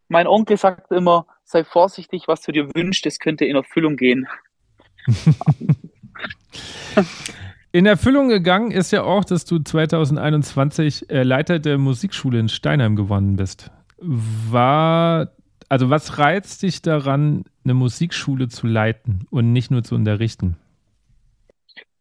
[0.07, 4.27] Mein Onkel sagt immer, sei vorsichtig, was du dir wünschst, es könnte in Erfüllung gehen.
[7.75, 12.95] In Erfüllung gegangen ist ja auch, dass du 2021 äh, Leiter der Musikschule in Steinheim
[12.95, 13.71] gewonnen bist.
[13.97, 15.31] War,
[15.69, 20.57] also was reizt dich daran, eine Musikschule zu leiten und nicht nur zu unterrichten?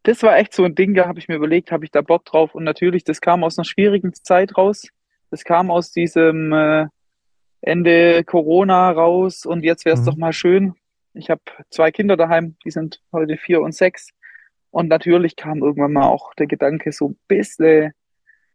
[0.04, 2.24] Das war echt so ein Ding, da habe ich mir überlegt, habe ich da Bock
[2.24, 2.54] drauf?
[2.54, 4.88] Und natürlich, das kam aus einer schwierigen Zeit raus.
[5.30, 6.86] Das kam aus diesem äh,
[7.60, 10.06] Ende Corona raus und jetzt wäre es mhm.
[10.06, 10.74] doch mal schön.
[11.14, 14.08] Ich habe zwei Kinder daheim, die sind heute vier und sechs.
[14.70, 17.92] Und natürlich kam irgendwann mal auch der Gedanke, so ein bisschen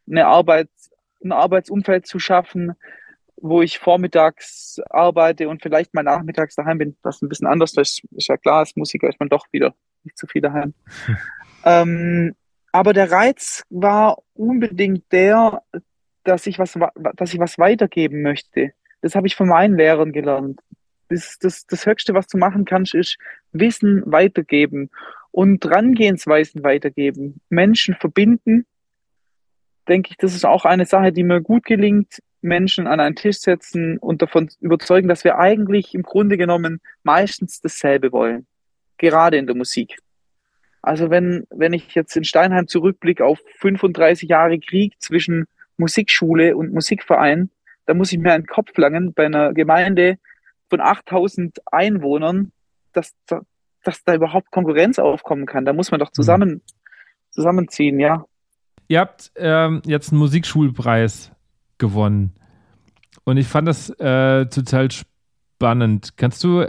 [0.09, 0.91] eine Arbeits-,
[1.23, 2.73] ein Arbeitsumfeld zu schaffen,
[3.39, 8.01] wo ich vormittags arbeite und vielleicht mal nachmittags daheim bin, was ein bisschen anders ist.
[8.11, 9.73] Ist ja klar, als Musiker ist man doch wieder
[10.03, 10.73] nicht zu viel daheim.
[11.05, 11.17] Hm.
[11.65, 12.35] Ähm,
[12.71, 15.63] aber der Reiz war unbedingt der,
[16.23, 16.77] dass ich was,
[17.15, 18.71] dass ich was weitergeben möchte.
[19.01, 20.61] Das habe ich von meinen Lehrern gelernt.
[21.09, 23.17] Das, das, das Höchste, was du machen kannst, ist
[23.51, 24.91] Wissen weitergeben
[25.31, 28.65] und Herangehensweisen weitergeben, Menschen verbinden,
[29.87, 33.39] denke ich, das ist auch eine Sache, die mir gut gelingt, Menschen an einen Tisch
[33.39, 38.47] setzen und davon überzeugen, dass wir eigentlich im Grunde genommen meistens dasselbe wollen,
[38.97, 39.97] gerade in der Musik.
[40.81, 45.45] Also wenn, wenn ich jetzt in Steinheim zurückblicke auf 35 Jahre Krieg zwischen
[45.77, 47.49] Musikschule und Musikverein,
[47.85, 50.17] da muss ich mir einen Kopf langen bei einer Gemeinde
[50.69, 52.51] von 8000 Einwohnern,
[52.93, 53.15] dass,
[53.83, 55.65] dass da überhaupt Konkurrenz aufkommen kann.
[55.65, 56.61] Da muss man doch zusammen, mhm.
[57.31, 58.25] zusammenziehen, ja.
[58.89, 61.31] Ihr habt ähm, jetzt einen Musikschulpreis
[61.77, 62.33] gewonnen.
[63.23, 66.17] Und ich fand das äh, total spannend.
[66.17, 66.65] Kannst du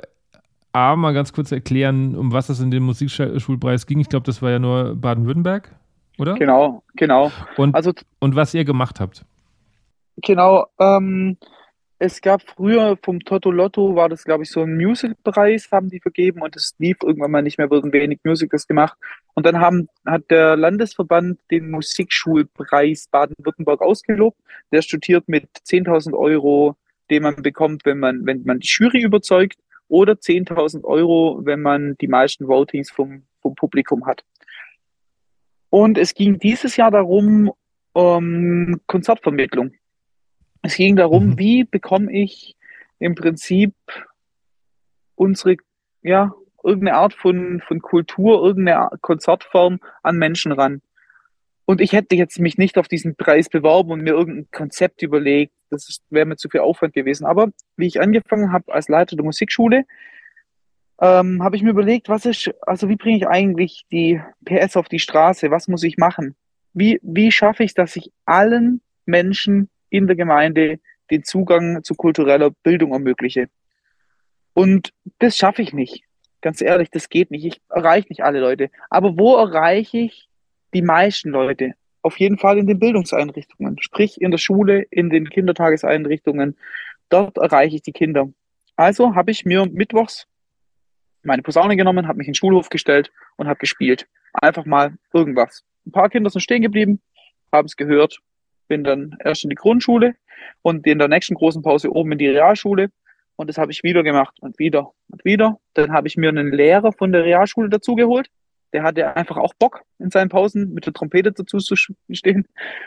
[0.73, 4.01] A, mal ganz kurz erklären, um was es in dem Musikschulpreis ging?
[4.01, 5.75] Ich glaube, das war ja nur Baden-Württemberg,
[6.19, 6.35] oder?
[6.35, 7.33] Genau, genau.
[7.57, 9.25] Und, also, und was ihr gemacht habt.
[10.17, 11.37] Genau, ähm,
[12.01, 15.99] es gab früher vom Toto Lotto, war das, glaube ich, so ein Musicalpreis, haben die
[15.99, 18.97] vergeben und es lief irgendwann mal nicht mehr, wurden wenig Musicals gemacht.
[19.35, 24.39] Und dann haben, hat der Landesverband den Musikschulpreis Baden-Württemberg ausgelobt.
[24.71, 26.77] Der studiert mit 10.000 Euro,
[27.11, 29.59] den man bekommt, wenn man, wenn man die Jury überzeugt,
[29.89, 34.23] oder 10.000 Euro, wenn man die meisten Votings vom, vom Publikum hat.
[35.71, 37.51] Und es ging dieses Jahr darum,
[37.93, 39.73] um ähm, Konzertvermittlung.
[40.63, 41.39] Es ging darum, mhm.
[41.39, 42.57] wie bekomme ich
[42.99, 43.75] im Prinzip
[45.15, 45.57] unsere,
[46.03, 50.83] ja, irgendeine Art von, von Kultur, irgendeine Konzertform an Menschen ran.
[51.65, 55.53] Und ich hätte jetzt mich nicht auf diesen Preis beworben und mir irgendein Konzept überlegt.
[55.71, 57.27] Das wäre mir zu viel Aufwand gewesen.
[57.27, 59.85] Aber wie ich angefangen habe als Leiter der Musikschule,
[61.01, 64.89] ähm, habe ich mir überlegt, was ist, also wie bringe ich eigentlich die PS auf
[64.89, 65.51] die Straße?
[65.51, 66.35] Was muss ich machen?
[66.73, 72.51] Wie, wie schaffe ich, dass ich allen Menschen in der Gemeinde den Zugang zu kultureller
[72.51, 73.49] Bildung ermögliche.
[74.55, 76.05] Und das schaffe ich nicht.
[76.41, 77.45] Ganz ehrlich, das geht nicht.
[77.45, 78.71] Ich erreiche nicht alle Leute.
[78.91, 80.29] Aber wo erreiche ich
[80.75, 81.75] die meisten Leute?
[82.03, 86.57] Auf jeden Fall in den Bildungseinrichtungen, sprich in der Schule, in den Kindertageseinrichtungen.
[87.09, 88.29] Dort erreiche ich die Kinder.
[88.77, 90.27] Also habe ich mir mittwochs
[91.23, 94.07] meine Posaune genommen, habe mich in den Schulhof gestellt und habe gespielt.
[94.33, 95.65] Einfach mal irgendwas.
[95.87, 97.01] Ein paar Kinder sind stehen geblieben,
[97.53, 98.21] haben es gehört
[98.69, 100.15] bin dann erst in die Grundschule
[100.63, 102.91] und in der nächsten großen Pause oben in die Realschule.
[103.37, 105.59] Und das habe ich wieder gemacht und wieder und wieder.
[105.75, 108.29] Dann habe ich mir einen Lehrer von der Realschule dazugeholt.
[108.73, 112.47] Der hatte einfach auch Bock, in seinen Pausen mit der Trompete dazu zu stehen.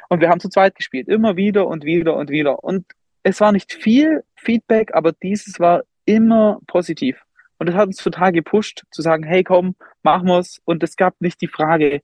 [0.10, 1.08] Und wir haben zu zweit gespielt.
[1.08, 2.64] Immer wieder und wieder und wieder.
[2.64, 2.86] Und
[3.24, 7.24] es war nicht viel Feedback, aber dieses war immer positiv.
[7.58, 10.60] Und das hat uns total gepusht, zu sagen, hey komm, machen wir's.
[10.66, 12.02] Und es gab nicht die Frage,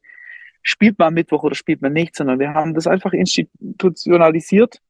[0.67, 4.82] spielt man Mittwoch oder spielt man nicht, sondern wir haben das einfach institutionalisiert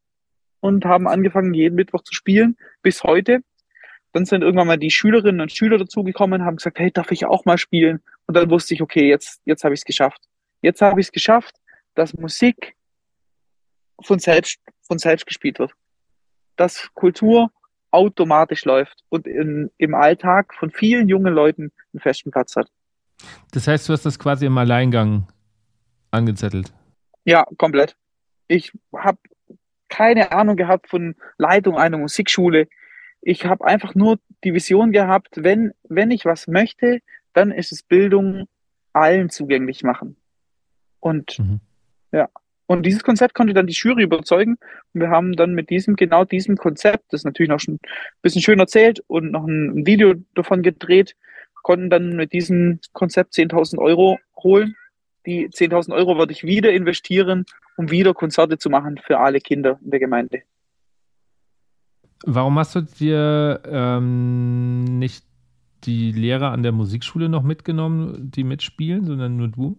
[0.59, 3.41] und haben angefangen, jeden Mittwoch zu spielen, bis heute.
[4.11, 7.45] Dann sind irgendwann mal die Schülerinnen und Schüler dazugekommen, haben gesagt, hey, darf ich auch
[7.45, 8.01] mal spielen?
[8.25, 10.23] Und dann wusste ich, okay, jetzt, jetzt habe ich es geschafft.
[10.63, 11.55] Jetzt habe ich es geschafft,
[11.93, 12.75] dass Musik
[14.03, 15.73] von selbst, von selbst gespielt wird.
[16.55, 17.51] Dass Kultur
[17.91, 22.67] automatisch läuft und in, im Alltag von vielen jungen Leuten einen festen Platz hat.
[23.51, 25.27] Das heißt, du hast das quasi im Alleingang
[26.11, 26.73] angezettelt?
[27.25, 27.95] Ja, komplett.
[28.47, 29.19] Ich habe
[29.89, 32.67] keine Ahnung gehabt von Leitung einer Musikschule.
[33.21, 36.99] Ich habe einfach nur die Vision gehabt, wenn, wenn ich was möchte,
[37.33, 38.47] dann ist es Bildung
[38.93, 40.15] allen zugänglich machen.
[40.99, 41.59] Und mhm.
[42.11, 42.29] ja,
[42.67, 44.57] und dieses Konzept konnte dann die Jury überzeugen.
[44.93, 48.41] Und wir haben dann mit diesem, genau diesem Konzept, das natürlich noch schon ein bisschen
[48.41, 51.15] schön erzählt und noch ein, ein Video davon gedreht,
[51.63, 54.75] konnten dann mit diesem Konzept 10.000 Euro holen
[55.27, 59.77] die 10.000 Euro würde ich wieder investieren, um wieder Konzerte zu machen für alle Kinder
[59.83, 60.41] in der Gemeinde.
[62.25, 65.25] Warum hast du dir ähm, nicht
[65.83, 69.77] die Lehrer an der Musikschule noch mitgenommen, die mitspielen, sondern nur du?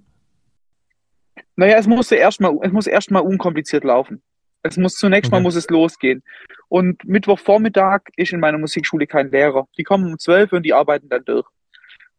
[1.56, 4.22] Naja, es musste erstmal, es muss erstmal unkompliziert laufen.
[4.62, 5.40] Es muss zunächst okay.
[5.40, 6.22] mal muss es losgehen.
[6.68, 9.66] Und Mittwochvormittag ist in meiner Musikschule kein Lehrer.
[9.78, 11.48] Die kommen um zwölf und die arbeiten dann durch.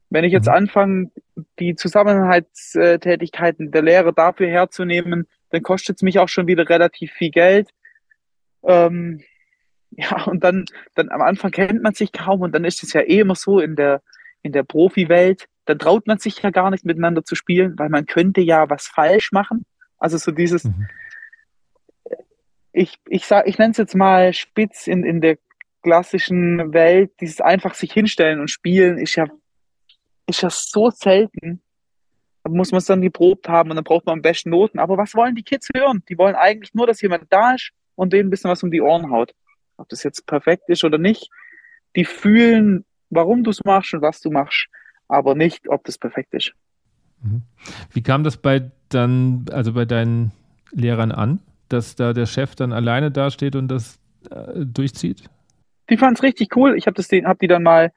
[0.10, 0.54] Wenn ich jetzt mhm.
[0.54, 1.12] anfange,
[1.60, 7.32] die Zusammenhaltstätigkeiten der Lehrer dafür herzunehmen, dann kostet es mich auch schon wieder relativ viel
[7.32, 7.70] Geld.
[8.64, 9.22] Ähm,
[9.92, 13.02] ja, und dann, dann am Anfang kennt man sich kaum und dann ist es ja
[13.02, 14.02] eh immer so in der,
[14.42, 18.06] in der Profi-Welt, dann traut man sich ja gar nicht miteinander zu spielen, weil man
[18.06, 19.66] könnte ja was falsch machen.
[20.00, 20.88] Also so dieses, mhm.
[22.72, 25.38] ich, ich sag, ich nenne es jetzt mal spitz in, in der
[25.84, 29.28] klassischen Welt, dieses einfach sich hinstellen und spielen ist ja,
[30.30, 31.62] ist ja so selten.
[32.44, 34.80] Da muss man es dann geprobt haben und dann braucht man am besten Noten.
[34.80, 36.04] Aber was wollen die Kids hören?
[36.08, 38.82] Die wollen eigentlich nur, dass jemand da ist und denen ein bisschen was um die
[38.82, 39.34] Ohren haut.
[39.78, 41.30] Ob das jetzt perfekt ist oder nicht.
[41.96, 44.68] Die fühlen, warum du es machst und was du machst
[45.10, 46.54] aber nicht, ob das perfekt ist.
[47.22, 47.42] Mhm.
[47.92, 50.32] Wie kam das bei dann, also bei deinen
[50.72, 55.30] Lehrern an, dass da der Chef dann alleine dasteht und das äh, durchzieht?
[55.90, 56.78] Die fanden es richtig cool.
[56.78, 57.92] Ich habe hab die dann mal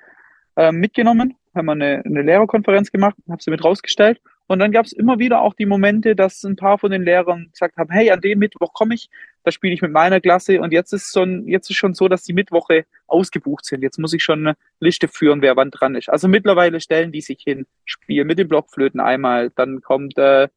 [0.56, 4.84] äh, mitgenommen, haben wir eine, eine Lehrerkonferenz gemacht, habe sie mit rausgestellt und dann gab
[4.84, 8.10] es immer wieder auch die Momente, dass ein paar von den Lehrern gesagt haben, hey,
[8.10, 9.08] an dem Mittwoch komme ich,
[9.44, 12.08] da spiele ich mit meiner Klasse und jetzt ist, so ein, jetzt ist schon so,
[12.08, 13.82] dass die Mittwoche ausgebucht sind.
[13.82, 16.08] Jetzt muss ich schon eine Liste führen, wer wann dran ist.
[16.08, 20.48] Also mittlerweile stellen die sich hin, spielen mit den Blockflöten einmal, dann kommt äh,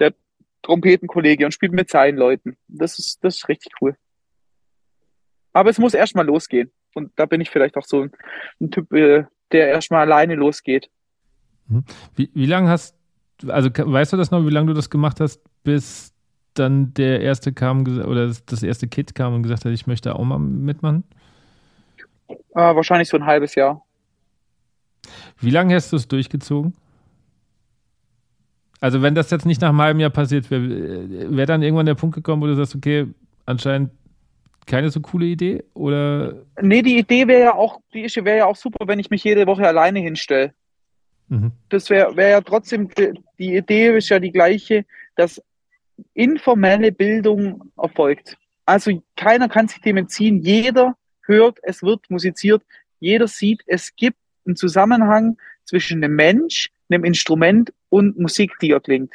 [0.00, 0.14] der
[0.62, 2.56] Trompetenkollege und spielt mit seinen Leuten.
[2.66, 3.96] Das ist, das ist richtig cool.
[5.52, 6.72] Aber es muss erstmal losgehen.
[6.94, 8.12] Und da bin ich vielleicht auch so ein,
[8.60, 10.90] ein Typ, äh, der erstmal alleine losgeht.
[11.68, 11.84] Mhm.
[12.14, 12.96] Wie, wie lange hast
[13.48, 16.12] also weißt du das noch, wie lange du das gemacht hast, bis
[16.54, 20.24] dann der erste kam oder das erste Kid kam und gesagt hat, ich möchte auch
[20.24, 21.04] mal mitmachen?
[22.28, 23.82] Äh, wahrscheinlich so ein halbes Jahr.
[25.38, 26.74] Wie lange hast du es durchgezogen?
[28.80, 30.68] Also wenn das jetzt nicht nach einem halben Jahr passiert wäre,
[31.30, 33.06] wäre dann irgendwann der Punkt gekommen, wo du sagst, okay,
[33.44, 33.90] anscheinend
[34.66, 35.64] keine so coole Idee?
[35.74, 36.44] Oder?
[36.60, 39.46] Nee, die Idee wäre ja auch, die wäre ja auch super, wenn ich mich jede
[39.46, 40.52] Woche alleine hinstelle.
[41.28, 41.52] Mhm.
[41.68, 42.88] Das wäre wär ja trotzdem,
[43.38, 44.84] die Idee ist ja die gleiche,
[45.16, 45.42] dass
[46.14, 48.36] informelle Bildung erfolgt.
[48.64, 50.42] Also keiner kann sich dem entziehen.
[50.42, 52.62] Jeder hört, es wird musiziert.
[53.00, 58.80] Jeder sieht, es gibt einen Zusammenhang zwischen einem Mensch, einem Instrument und Musik, die er
[58.80, 59.14] klingt.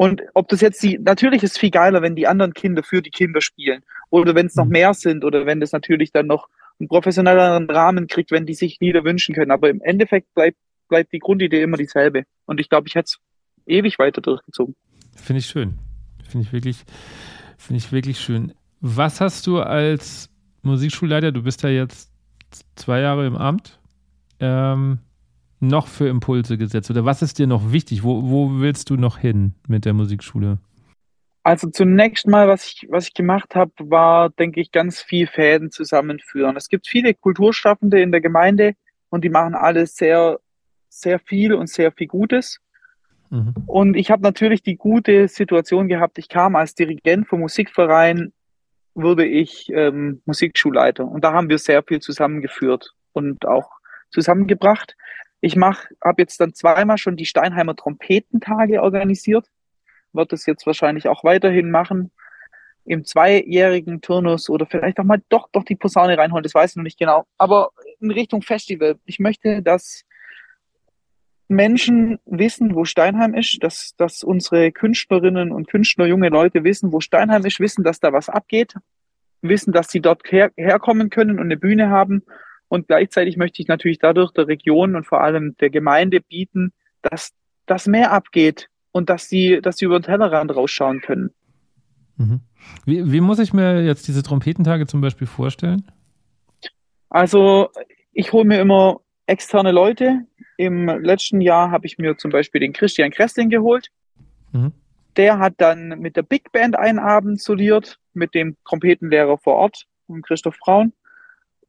[0.00, 3.02] Und ob das jetzt die, natürlich ist es viel geiler, wenn die anderen Kinder für
[3.02, 3.82] die Kinder spielen.
[4.08, 4.70] Oder wenn es noch mhm.
[4.70, 8.80] mehr sind oder wenn das natürlich dann noch einen professionelleren Rahmen kriegt, wenn die sich
[8.80, 9.50] Lieder wünschen können.
[9.50, 10.56] Aber im Endeffekt bleibt,
[10.88, 12.22] bleibt die Grundidee immer dieselbe.
[12.46, 13.18] Und ich glaube, ich hätte es
[13.66, 14.74] ewig weiter durchgezogen.
[15.16, 15.78] Finde ich schön.
[16.26, 16.78] Finde ich wirklich,
[17.58, 18.54] finde ich wirklich schön.
[18.80, 20.30] Was hast du als
[20.62, 22.10] Musikschulleiter, du bist ja jetzt
[22.74, 23.78] zwei Jahre im Amt,
[24.38, 25.00] ähm,
[25.60, 26.90] noch für Impulse gesetzt?
[26.90, 28.02] Oder was ist dir noch wichtig?
[28.02, 30.58] Wo, wo willst du noch hin mit der Musikschule?
[31.42, 35.70] Also zunächst mal, was ich, was ich gemacht habe, war, denke ich, ganz viel Fäden
[35.70, 36.56] zusammenführen.
[36.56, 38.74] Es gibt viele Kulturschaffende in der Gemeinde
[39.08, 40.38] und die machen alles sehr,
[40.88, 42.60] sehr viel und sehr viel Gutes.
[43.30, 43.54] Mhm.
[43.66, 48.32] Und ich habe natürlich die gute Situation gehabt, ich kam als Dirigent vom Musikverein,
[48.94, 51.06] wurde ich ähm, Musikschulleiter.
[51.06, 53.70] Und da haben wir sehr viel zusammengeführt und auch
[54.10, 54.96] zusammengebracht.
[55.40, 59.46] Ich habe jetzt dann zweimal schon die Steinheimer Trompetentage organisiert
[60.12, 62.10] wird es jetzt wahrscheinlich auch weiterhin machen.
[62.84, 66.76] Im zweijährigen Turnus oder vielleicht auch mal doch, doch die Posaune reinholen, das weiß ich
[66.76, 67.26] noch nicht genau.
[67.36, 68.98] Aber in Richtung Festival.
[69.04, 70.04] Ich möchte, dass
[71.46, 77.00] Menschen wissen, wo Steinheim ist, dass, dass unsere Künstlerinnen und Künstler, junge Leute wissen, wo
[77.00, 78.74] Steinheim ist, wissen, dass da was abgeht,
[79.42, 82.22] wissen, dass sie dort her herkommen können und eine Bühne haben.
[82.70, 87.32] Und gleichzeitig möchte ich natürlich dadurch der Region und vor allem der Gemeinde bieten, dass
[87.66, 91.30] das mehr abgeht, und dass sie, dass sie über den Tellerrand rausschauen können.
[92.16, 92.40] Mhm.
[92.84, 95.90] Wie, wie muss ich mir jetzt diese Trompetentage zum Beispiel vorstellen?
[97.08, 97.70] Also
[98.12, 100.20] ich hole mir immer externe Leute.
[100.56, 103.88] Im letzten Jahr habe ich mir zum Beispiel den Christian Kressling geholt.
[104.52, 104.72] Mhm.
[105.16, 109.86] Der hat dann mit der Big Band einen Abend soliert, mit dem Trompetenlehrer vor Ort,
[110.22, 110.92] Christoph Braun.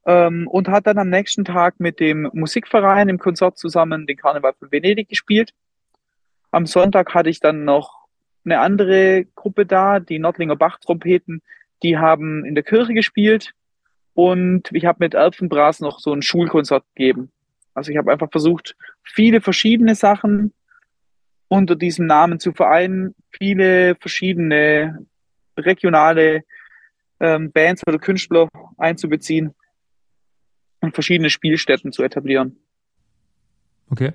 [0.06, 4.54] Ähm, und hat dann am nächsten Tag mit dem Musikverein im Konzert zusammen den Karneval
[4.58, 5.54] von Venedig gespielt.
[6.50, 8.08] Am Sonntag hatte ich dann noch
[8.44, 11.42] eine andere Gruppe da, die Nordlinger Bach-Trompeten.
[11.84, 13.54] Die haben in der Kirche gespielt
[14.14, 17.32] und ich habe mit Elfenbras noch so ein Schulkonzert gegeben.
[17.74, 20.54] Also ich habe einfach versucht, viele verschiedene Sachen
[21.48, 25.06] unter diesem Namen zu vereinen, viele verschiedene
[25.58, 26.44] regionale
[27.20, 29.54] ähm, Bands oder Künstler einzubeziehen
[30.82, 32.58] und verschiedene Spielstätten zu etablieren.
[33.90, 34.14] Okay.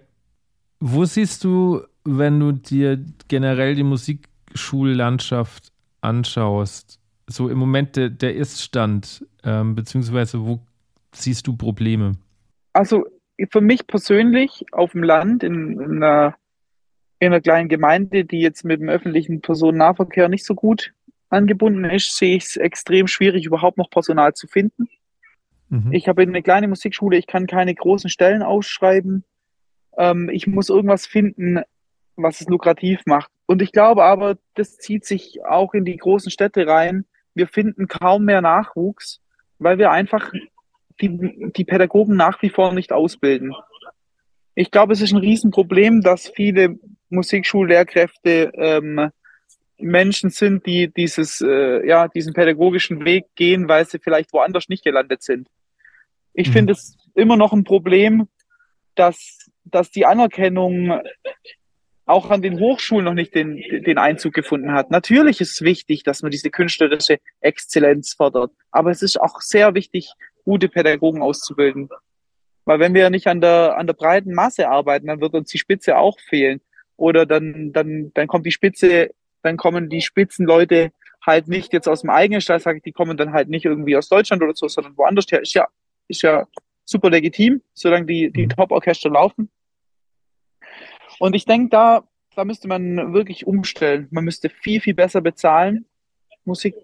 [0.78, 8.36] Wo siehst du wenn du dir generell die Musikschullandschaft anschaust, so im Moment der, der
[8.36, 10.60] Iststand, ähm, beziehungsweise wo
[11.12, 12.12] siehst du Probleme?
[12.72, 13.04] Also
[13.50, 16.36] für mich persönlich auf dem Land in, in, einer,
[17.18, 20.92] in einer kleinen Gemeinde, die jetzt mit dem öffentlichen Personennahverkehr nicht so gut
[21.28, 24.88] angebunden ist, sehe ich es extrem schwierig, überhaupt noch Personal zu finden.
[25.68, 25.92] Mhm.
[25.92, 29.24] Ich habe eine kleine Musikschule, ich kann keine großen Stellen ausschreiben.
[29.98, 31.60] Ähm, ich muss irgendwas finden,
[32.16, 33.30] was es lukrativ macht.
[33.46, 37.04] Und ich glaube aber, das zieht sich auch in die großen Städte rein.
[37.34, 39.20] Wir finden kaum mehr Nachwuchs,
[39.58, 40.32] weil wir einfach
[41.00, 43.54] die, die Pädagogen nach wie vor nicht ausbilden.
[44.54, 46.78] Ich glaube, es ist ein Riesenproblem, dass viele
[47.10, 49.10] Musikschullehrkräfte ähm,
[49.78, 54.84] Menschen sind, die dieses, äh, ja, diesen pädagogischen Weg gehen, weil sie vielleicht woanders nicht
[54.84, 55.48] gelandet sind.
[56.32, 56.52] Ich mhm.
[56.52, 58.28] finde es immer noch ein Problem,
[58.94, 61.00] dass, dass die Anerkennung
[62.06, 64.90] auch an den Hochschulen noch nicht den, den Einzug gefunden hat.
[64.90, 69.74] Natürlich ist es wichtig, dass man diese künstlerische Exzellenz fördert, aber es ist auch sehr
[69.74, 70.12] wichtig,
[70.44, 71.88] gute Pädagogen auszubilden.
[72.64, 75.58] Weil wenn wir nicht an der, an der breiten Masse arbeiten, dann wird uns die
[75.58, 76.60] Spitze auch fehlen.
[76.96, 79.10] Oder dann, dann, dann kommt die Spitze,
[79.46, 80.92] dann kommen die Spitzenleute
[81.24, 83.96] halt nicht jetzt aus dem eigenen Stall, sage ich, die kommen dann halt nicht irgendwie
[83.96, 85.40] aus Deutschland oder so, sondern woanders her.
[85.40, 85.66] Ist ja,
[86.08, 86.46] ist ja
[86.84, 88.50] super legitim, solange die, die mhm.
[88.50, 89.50] Top-Orchester laufen.
[91.18, 94.08] Und ich denke, da, da müsste man wirklich umstellen.
[94.10, 95.86] Man müsste viel, viel besser bezahlen.
[96.44, 96.74] Musik,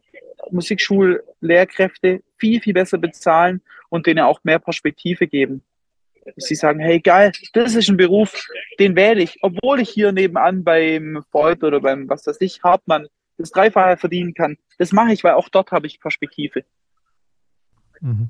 [0.51, 5.63] Musikschullehrkräfte viel, viel besser bezahlen und denen auch mehr Perspektive geben.
[6.37, 8.47] Sie sagen, hey geil, das ist ein Beruf,
[8.79, 13.09] den wähle ich, obwohl ich hier nebenan beim Freud oder beim, was weiß ich, Hartmann
[13.39, 14.57] das Dreifache verdienen kann.
[14.79, 16.65] Das mache ich, weil auch dort habe ich Perspektive.
[18.01, 18.29] Mhm.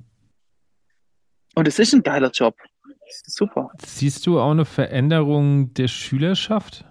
[1.54, 2.56] Und es ist ein geiler Job.
[3.08, 3.70] Super.
[3.84, 6.84] Siehst du auch eine Veränderung der Schülerschaft?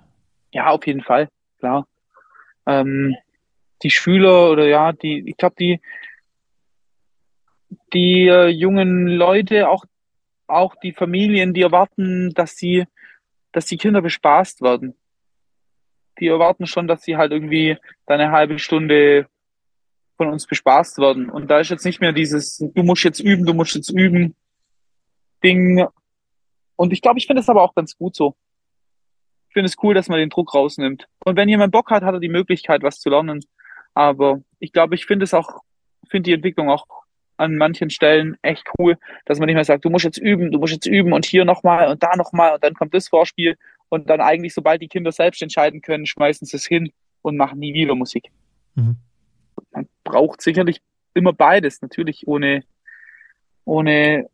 [0.51, 1.29] Ja, auf jeden Fall,
[1.59, 1.87] klar.
[2.67, 3.15] Ähm,
[3.81, 5.81] die Schüler oder ja, die, ich glaube, die,
[7.93, 9.85] die äh, jungen Leute, auch,
[10.51, 12.85] auch die Familien, die erwarten, dass sie,
[13.51, 14.95] dass die Kinder bespaßt werden.
[16.19, 19.27] Die erwarten schon, dass sie halt irgendwie eine halbe Stunde
[20.17, 21.29] von uns bespaßt werden.
[21.29, 24.35] Und da ist jetzt nicht mehr dieses, du musst jetzt üben, du musst jetzt üben,
[25.43, 25.85] Ding.
[26.75, 28.35] Und ich glaube, ich finde es aber auch ganz gut so.
[29.49, 31.07] Ich finde es cool, dass man den Druck rausnimmt.
[31.25, 33.43] Und wenn jemand Bock hat, hat er die Möglichkeit, was zu lernen.
[33.93, 35.61] Aber ich glaube, ich finde es auch,
[36.07, 36.85] finde die Entwicklung auch
[37.41, 40.59] an manchen Stellen echt cool, dass man nicht mehr sagt, du musst jetzt üben, du
[40.59, 43.57] musst jetzt üben und hier nochmal und da nochmal und dann kommt das Vorspiel
[43.89, 46.91] und dann eigentlich, sobald die Kinder selbst entscheiden können, schmeißen sie es hin
[47.23, 48.31] und machen nie wieder Musik.
[48.75, 48.97] Mhm.
[49.71, 50.81] Man braucht sicherlich
[51.13, 52.63] immer beides, natürlich ohne,
[53.65, 54.29] ohne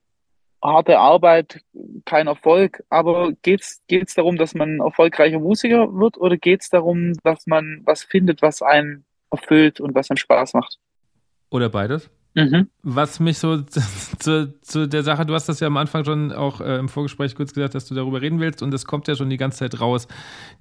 [0.61, 1.61] harte Arbeit
[2.05, 7.47] kein Erfolg, aber geht's geht's darum, dass man erfolgreicher Musiker wird oder geht's darum, dass
[7.47, 10.77] man was findet, was einen erfüllt und was einem Spaß macht?
[11.49, 12.09] Oder beides?
[12.37, 12.67] Mhm.
[12.83, 13.61] Was mich so
[14.19, 17.33] zu, zu, der Sache, du hast das ja am Anfang schon auch äh, im Vorgespräch
[17.33, 19.81] kurz gesagt, dass du darüber reden willst und das kommt ja schon die ganze Zeit
[19.81, 20.07] raus.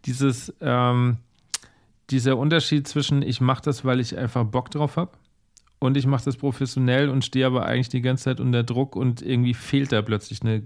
[0.07, 1.19] Dieses, ähm,
[2.09, 5.11] dieser Unterschied zwischen ich mache das, weil ich einfach Bock drauf habe
[5.79, 9.21] und ich mache das professionell und stehe aber eigentlich die ganze Zeit unter Druck und
[9.21, 10.63] irgendwie fehlt da plötzlich eine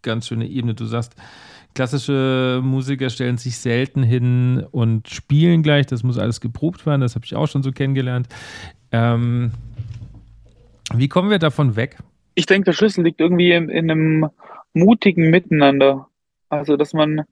[0.00, 0.72] ganz schöne Ebene.
[0.72, 1.14] Du sagst,
[1.74, 7.16] klassische Musiker stellen sich selten hin und spielen gleich, das muss alles geprobt werden, das
[7.16, 8.28] habe ich auch schon so kennengelernt.
[8.92, 9.52] Ähm,
[10.94, 11.98] wie kommen wir davon weg?
[12.34, 14.30] Ich denke, der Schlüssel liegt irgendwie in, in einem
[14.72, 16.08] mutigen Miteinander.
[16.48, 17.24] Also, dass man,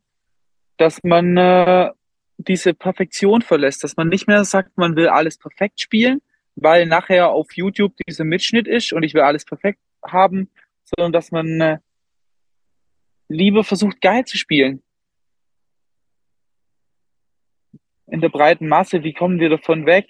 [0.76, 1.90] dass man äh,
[2.38, 6.20] diese Perfektion verlässt, dass man nicht mehr sagt, man will alles perfekt spielen,
[6.54, 10.50] weil nachher auf YouTube dieser Mitschnitt ist und ich will alles perfekt haben,
[10.84, 11.78] sondern dass man äh,
[13.28, 14.82] lieber versucht, geil zu spielen.
[18.06, 20.06] In der breiten Masse, wie kommen wir davon weg?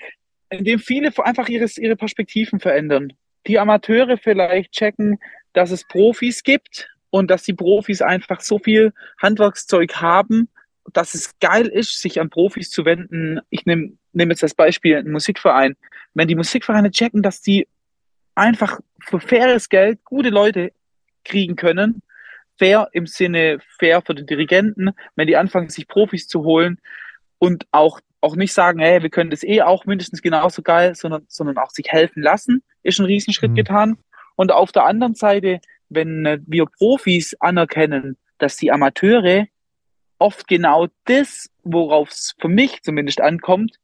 [0.51, 3.13] Indem viele einfach ihres, ihre Perspektiven verändern.
[3.47, 5.19] Die Amateure vielleicht checken,
[5.53, 10.49] dass es Profis gibt und dass die Profis einfach so viel Handwerkszeug haben,
[10.93, 13.41] dass es geil ist, sich an Profis zu wenden.
[13.51, 15.77] Ich nehme nehm jetzt das Beispiel, ein Musikverein
[16.17, 17.69] wenn die Musikvereine checken, dass die
[18.35, 20.73] einfach für faires Geld gute Leute
[21.25, 22.03] kriegen können,
[22.59, 26.81] fair im Sinne fair für den Dirigenten, wenn die anfangen, sich Profis zu holen
[27.39, 31.27] und auch, auch nicht sagen, hey, wir können das eh auch mindestens genauso geil, sondern,
[31.29, 33.57] sondern auch sich helfen lassen, ist ein Riesenschritt mhm.
[33.57, 33.99] getan.
[34.37, 39.47] Und auf der anderen Seite, wenn äh, wir Profis anerkennen, dass die Amateure
[40.19, 43.79] oft genau das, worauf es für mich zumindest ankommt,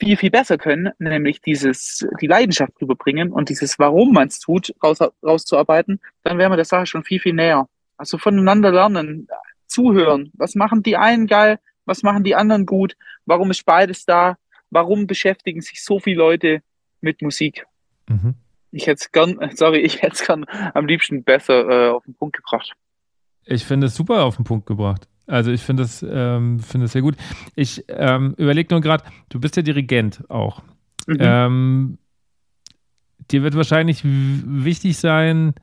[0.00, 4.74] viel, viel besser können, nämlich dieses, die Leidenschaft rüberbringen und dieses, warum man es tut,
[4.82, 7.68] raus, rauszuarbeiten, dann wären wir der Sache schon viel, viel näher.
[7.96, 9.28] Also voneinander lernen,
[9.66, 10.30] zuhören.
[10.34, 11.58] Was machen die einen geil?
[11.84, 12.96] Was machen die anderen gut?
[13.24, 14.36] Warum ist beides da?
[14.70, 16.62] Warum beschäftigen sich so viele Leute
[17.00, 17.66] mit Musik?
[18.08, 18.34] Mhm.
[18.72, 20.44] Ich hätte es gern, sorry, ich hätte es gern
[20.74, 22.72] am liebsten besser äh, auf den Punkt gebracht.
[23.44, 25.08] Ich finde es super auf den Punkt gebracht.
[25.26, 27.16] Also ich finde es ähm, find sehr gut.
[27.54, 30.62] Ich ähm, überlege nur gerade, du bist ja Dirigent auch.
[31.06, 31.16] Mhm.
[31.20, 31.98] Ähm,
[33.30, 35.54] dir wird wahrscheinlich wichtig sein,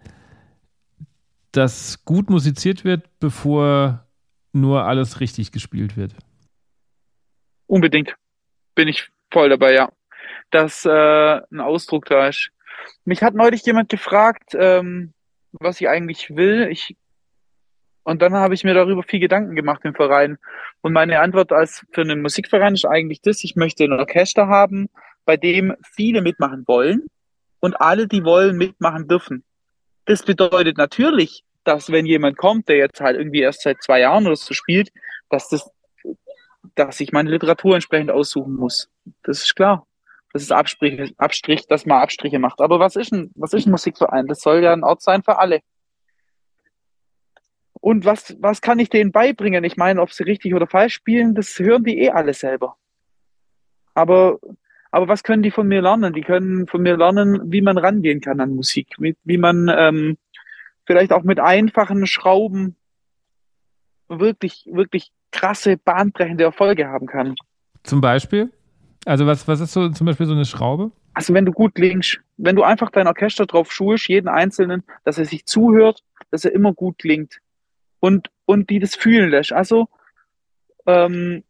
[1.52, 4.06] dass gut musiziert wird, bevor
[4.52, 6.16] nur alles richtig gespielt wird.
[7.68, 8.16] Unbedingt.
[8.76, 9.92] Bin ich voll dabei, ja.
[10.54, 10.90] Dass äh,
[11.52, 12.52] ein Ausdruck da ist.
[13.06, 15.14] Mich hat neulich jemand gefragt, ähm,
[15.52, 16.68] was ich eigentlich will.
[16.70, 16.96] Ich
[18.04, 20.38] und dann habe ich mir darüber viel Gedanken gemacht im Verein.
[20.82, 24.90] Und meine Antwort als für einen Musikverein ist eigentlich das, ich möchte ein Orchester haben,
[25.26, 27.08] bei dem viele mitmachen wollen
[27.62, 29.44] und alle, die wollen, mitmachen dürfen.
[30.06, 34.28] Das bedeutet natürlich, dass wenn jemand kommt, der jetzt halt irgendwie erst seit zwei Jahren
[34.28, 34.92] oder so spielt,
[35.30, 35.72] dass das,
[36.76, 38.90] dass ich meine Literatur entsprechend aussuchen muss.
[39.24, 39.88] Das ist klar.
[40.34, 42.60] Das ist Abstrich, Abstrich, dass man Abstriche macht.
[42.60, 44.28] Aber was ist ein, was ist ein Musikverein?
[44.28, 45.62] Das soll ja ein Ort sein für alle.
[47.74, 49.64] Und was, was kann ich denen beibringen?
[49.64, 52.78] Ich meine, ob sie richtig oder falsch spielen, das hören die eh alle selber.
[53.94, 54.40] Aber,
[54.90, 56.14] aber was können die von mir lernen?
[56.14, 60.18] Die können von mir lernen, wie man rangehen kann an Musik, wie, wie man ähm,
[60.86, 62.76] vielleicht auch mit einfachen Schrauben
[64.08, 67.36] wirklich, wirklich krasse, bahnbrechende Erfolge haben kann.
[67.84, 68.52] Zum Beispiel?
[69.06, 70.92] Also was, was ist so zum Beispiel so eine Schraube?
[71.14, 75.18] Also wenn du gut klingst, wenn du einfach dein Orchester drauf schulst, jeden Einzelnen, dass
[75.18, 77.40] er sich zuhört, dass er immer gut klingt
[78.00, 79.54] und, und die das fühlen lässt.
[79.54, 79.88] Also
[80.88, 81.44] ähm,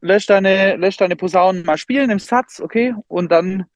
[0.00, 3.66] lässt deine, lässt deine Posaunen mal spielen im Satz, okay, und dann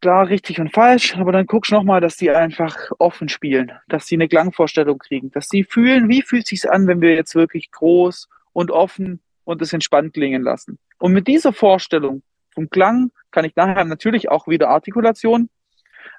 [0.00, 4.06] klar richtig und falsch, aber dann guckst du nochmal, dass die einfach offen spielen, dass
[4.06, 7.70] sie eine Klangvorstellung kriegen, dass sie fühlen, wie fühlt sich's an, wenn wir jetzt wirklich
[7.70, 10.78] groß und offen und es entspannt klingen lassen.
[10.98, 12.22] Und mit dieser Vorstellung
[12.52, 15.48] vom Klang kann ich nachher natürlich auch wieder Artikulation,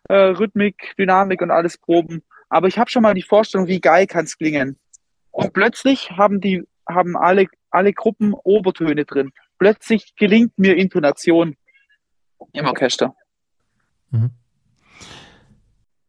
[0.07, 2.23] äh, Rhythmik, Dynamik und alles proben.
[2.49, 4.79] Aber ich habe schon mal die Vorstellung, wie geil kann's klingen.
[5.31, 9.31] Und plötzlich haben die, haben alle, alle Gruppen Obertöne drin.
[9.59, 11.57] Plötzlich gelingt mir Intonation
[12.53, 13.13] im Orchester.
[14.11, 14.31] Mhm.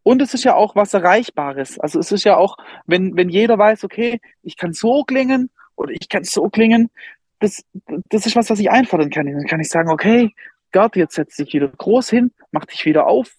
[0.05, 1.79] Und es ist ja auch was Erreichbares.
[1.81, 2.57] Also es ist ja auch,
[2.87, 6.91] wenn, wenn jeder weiß, okay, ich kann so klingen oder ich kann so klingen,
[7.41, 7.65] das,
[8.11, 9.27] das ist was, was ich einfordern kann.
[9.27, 10.35] Dann kann ich sagen, okay,
[10.73, 13.33] Gott, jetzt setz dich wieder groß hin, mach dich wieder auf,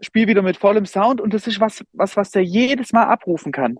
[0.00, 3.52] spiel wieder mit vollem Sound und das ist was, was, was der jedes Mal abrufen
[3.52, 3.78] kann.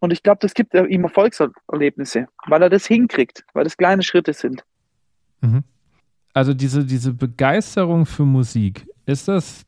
[0.00, 4.32] Und ich glaube, das gibt ihm Erfolgserlebnisse, weil er das hinkriegt, weil das kleine Schritte
[4.32, 4.64] sind.
[5.40, 5.64] Mhm
[6.38, 9.66] also diese, diese Begeisterung für Musik, ist das,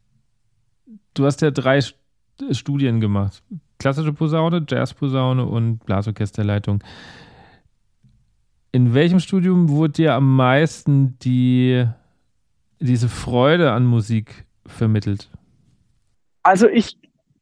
[1.14, 1.80] du hast ja drei
[2.52, 3.42] Studien gemacht.
[3.80, 6.84] Klassische Posaune, Jazzposaune und Blasorchesterleitung.
[8.70, 11.84] In welchem Studium wurde dir am meisten die,
[12.78, 15.28] diese Freude an Musik vermittelt?
[16.44, 16.96] Also ich,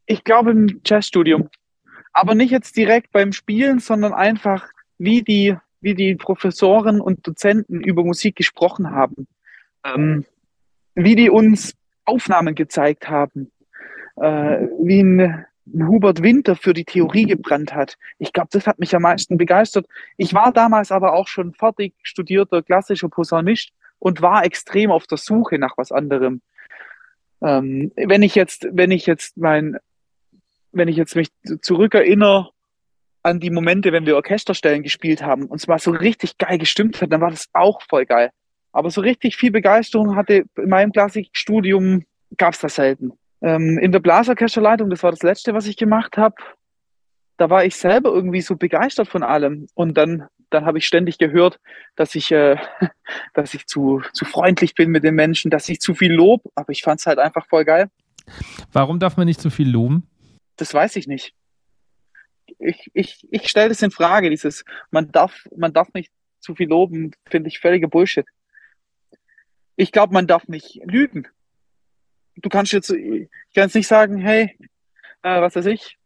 [0.07, 1.51] ich glaube im Jazzstudium.
[2.15, 7.81] Aber nicht jetzt direkt beim Spielen, sondern einfach, wie die wie die Professoren und Dozenten
[7.81, 9.29] über Musik gesprochen haben,
[9.85, 10.25] ähm,
[10.95, 11.75] wie die uns
[12.05, 13.53] Aufnahmen gezeigt haben,
[14.17, 17.97] äh, wie ein, Hubert Winter für die Theorie gebrannt hat.
[18.19, 19.87] Ich glaube, das hat mich am meisten begeistert.
[20.17, 25.19] Ich war damals aber auch schon fertig studierter klassischer Posaunist und war extrem auf der
[25.19, 26.41] Suche nach was anderem.
[27.43, 29.77] Ähm, wenn ich jetzt, wenn ich jetzt mein,
[30.73, 31.29] wenn ich jetzt mich
[31.61, 32.51] zurückerinnere
[33.23, 37.01] an die Momente, wenn wir Orchesterstellen gespielt haben und es mal so richtig geil gestimmt
[37.01, 38.31] hat, dann war das auch voll geil.
[38.73, 42.05] Aber so richtig viel Begeisterung hatte in meinem Klassikstudium
[42.37, 43.13] gab es das selten.
[43.41, 46.37] Ähm, in der Blasorchesterleitung, das war das letzte, was ich gemacht habe,
[47.37, 49.69] da war ich selber irgendwie so begeistert von allem.
[49.75, 51.61] Und dann, dann habe ich ständig gehört,
[51.95, 52.57] dass ich, äh,
[53.35, 56.73] dass ich zu, zu freundlich bin mit den Menschen, dass ich zu viel lob, aber
[56.73, 57.89] ich fand es halt einfach voll geil.
[58.73, 60.07] Warum darf man nicht zu viel loben?
[60.57, 61.35] Das weiß ich nicht
[62.59, 66.11] ich, ich, ich stelle das in Frage, dieses, man darf, man darf nicht
[66.41, 68.27] zu viel loben, finde ich völliger Bullshit.
[69.77, 71.29] Ich glaube, man darf nicht lügen.
[72.41, 74.57] Du kannst jetzt, ich kann jetzt nicht sagen, hey,
[75.23, 75.99] äh, was weiß ich,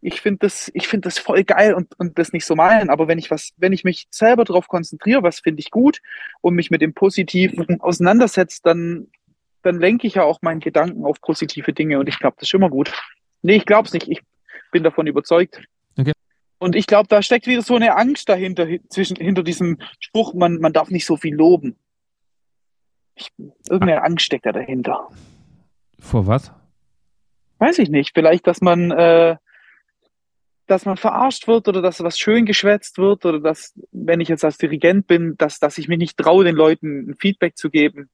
[0.00, 2.90] ich finde das, ich finde das voll geil und, und das nicht so meinen.
[2.90, 6.00] Aber wenn ich was, wenn ich mich selber darauf konzentriere, was finde ich gut
[6.40, 9.08] und mich mit dem Positiven auseinandersetze, dann,
[9.62, 12.54] dann lenke ich ja auch meinen Gedanken auf positive Dinge und ich glaube, das ist
[12.54, 12.92] immer gut.
[13.42, 14.08] Nee, ich glaube es nicht.
[14.08, 14.22] Ich,
[14.70, 15.62] bin davon überzeugt.
[15.98, 16.12] Okay.
[16.58, 20.58] Und ich glaube, da steckt wieder so eine Angst dahinter, zwischen, hinter diesem Spruch, man,
[20.58, 21.76] man darf nicht so viel loben.
[23.18, 23.32] Ich,
[23.68, 24.04] irgendeine ah.
[24.04, 25.08] Angst steckt da dahinter.
[25.98, 26.52] Vor was?
[27.58, 28.12] Weiß ich nicht.
[28.14, 29.36] Vielleicht, dass man, äh,
[30.66, 34.44] dass man verarscht wird oder dass was schön geschwätzt wird oder dass, wenn ich jetzt
[34.44, 38.08] als Dirigent bin, dass, dass ich mich nicht traue, den Leuten ein Feedback zu geben.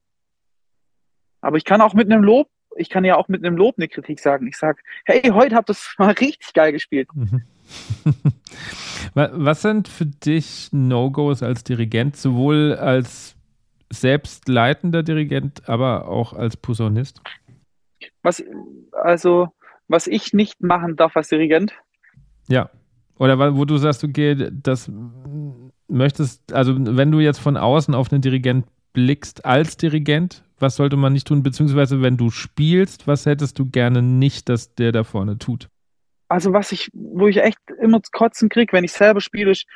[1.41, 3.89] Aber ich kann auch mit einem Lob, ich kann ja auch mit einem Lob eine
[3.89, 4.47] Kritik sagen.
[4.47, 7.09] Ich sage, hey, heute habt ihr es mal richtig geil gespielt.
[7.15, 7.43] Mhm.
[9.15, 13.34] Was sind für dich No-Gos als Dirigent, sowohl als
[13.95, 17.21] selbstleitender Dirigent, aber auch als Posaunist?
[18.23, 18.43] Was,
[18.93, 19.49] also,
[19.89, 21.73] was ich nicht machen darf als Dirigent?
[22.49, 22.71] Ja.
[23.19, 24.91] Oder wo du sagst, okay, das
[25.89, 30.97] möchtest, also wenn du jetzt von außen auf einen Dirigent blickst als Dirigent, was sollte
[30.97, 31.43] man nicht tun?
[31.43, 35.69] Beziehungsweise wenn du spielst, was hättest du gerne nicht, dass der da vorne tut?
[36.29, 39.67] Also was ich, wo ich echt immer zu kotzen kriege, wenn ich selber spiele, ist,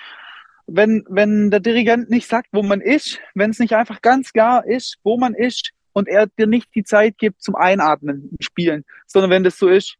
[0.68, 4.66] wenn, wenn der Dirigent nicht sagt, wo man ist, wenn es nicht einfach ganz klar
[4.66, 8.84] ist, wo man ist und er dir nicht die Zeit gibt zum Einatmen im Spielen,
[9.06, 9.96] sondern wenn das so ist,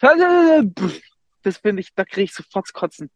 [0.00, 3.10] das finde ich, da kriege ich sofort Kotzen.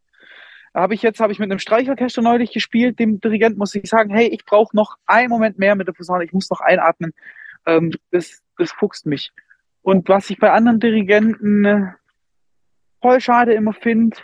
[0.74, 4.14] Habe ich jetzt, habe ich mit einem Streichorchester neulich gespielt, dem Dirigent muss ich sagen,
[4.14, 7.12] hey, ich brauche noch einen Moment mehr mit der Posaune, ich muss noch einatmen.
[7.66, 9.32] Ähm, das, das fuchst mich.
[9.82, 11.86] Und was ich bei anderen Dirigenten äh,
[13.03, 14.16] voll schade immer finde,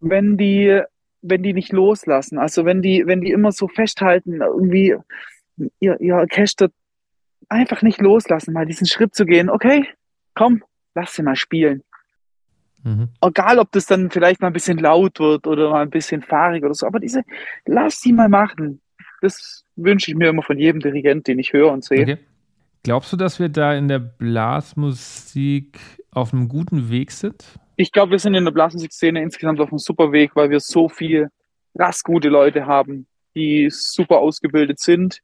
[0.00, 0.82] wenn die,
[1.28, 2.38] wenn die nicht loslassen.
[2.38, 4.96] Also wenn die, wenn die immer so festhalten, irgendwie
[5.80, 6.68] ihr, ihr Orchester
[7.48, 9.50] einfach nicht loslassen, mal diesen Schritt zu gehen.
[9.50, 9.86] Okay,
[10.34, 10.62] komm,
[10.94, 11.82] lass sie mal spielen.
[12.82, 13.08] Mhm.
[13.20, 16.64] Egal, ob das dann vielleicht mal ein bisschen laut wird oder mal ein bisschen fahrig
[16.64, 17.22] oder so, aber diese,
[17.66, 18.80] lass sie mal machen.
[19.22, 22.02] Das wünsche ich mir immer von jedem Dirigent, den ich höre und sehe.
[22.02, 22.18] Okay.
[22.82, 25.80] Glaubst du, dass wir da in der Blasmusik
[26.12, 27.58] auf einem guten Weg sind?
[27.76, 30.88] Ich glaube, wir sind in der Blasmusikszene insgesamt auf einem super Weg, weil wir so
[30.88, 31.28] viel
[31.76, 35.20] krass gute Leute haben, die super ausgebildet sind.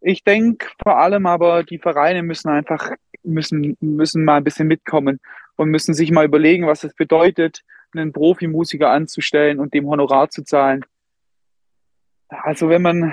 [0.00, 2.90] Ich denke vor allem aber, die Vereine müssen einfach,
[3.22, 5.20] müssen, müssen mal ein bisschen mitkommen
[5.56, 7.62] und müssen sich mal überlegen, was es bedeutet,
[7.94, 10.84] einen Profimusiker anzustellen und dem Honorar zu zahlen.
[12.28, 13.12] Also wenn man,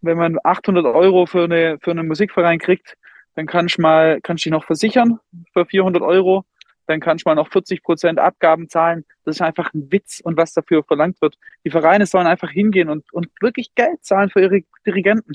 [0.00, 2.96] wenn man 800 Euro für, eine, für einen Musikverein kriegt,
[3.34, 5.18] dann kannst du mal, kannst du dich noch versichern
[5.52, 6.44] für 400 Euro,
[6.92, 9.04] dann kannst du mal noch 40 Prozent Abgaben zahlen.
[9.24, 11.36] Das ist einfach ein Witz und was dafür verlangt wird.
[11.64, 15.32] Die Vereine sollen einfach hingehen und, und wirklich Geld zahlen für ihre Dirigenten.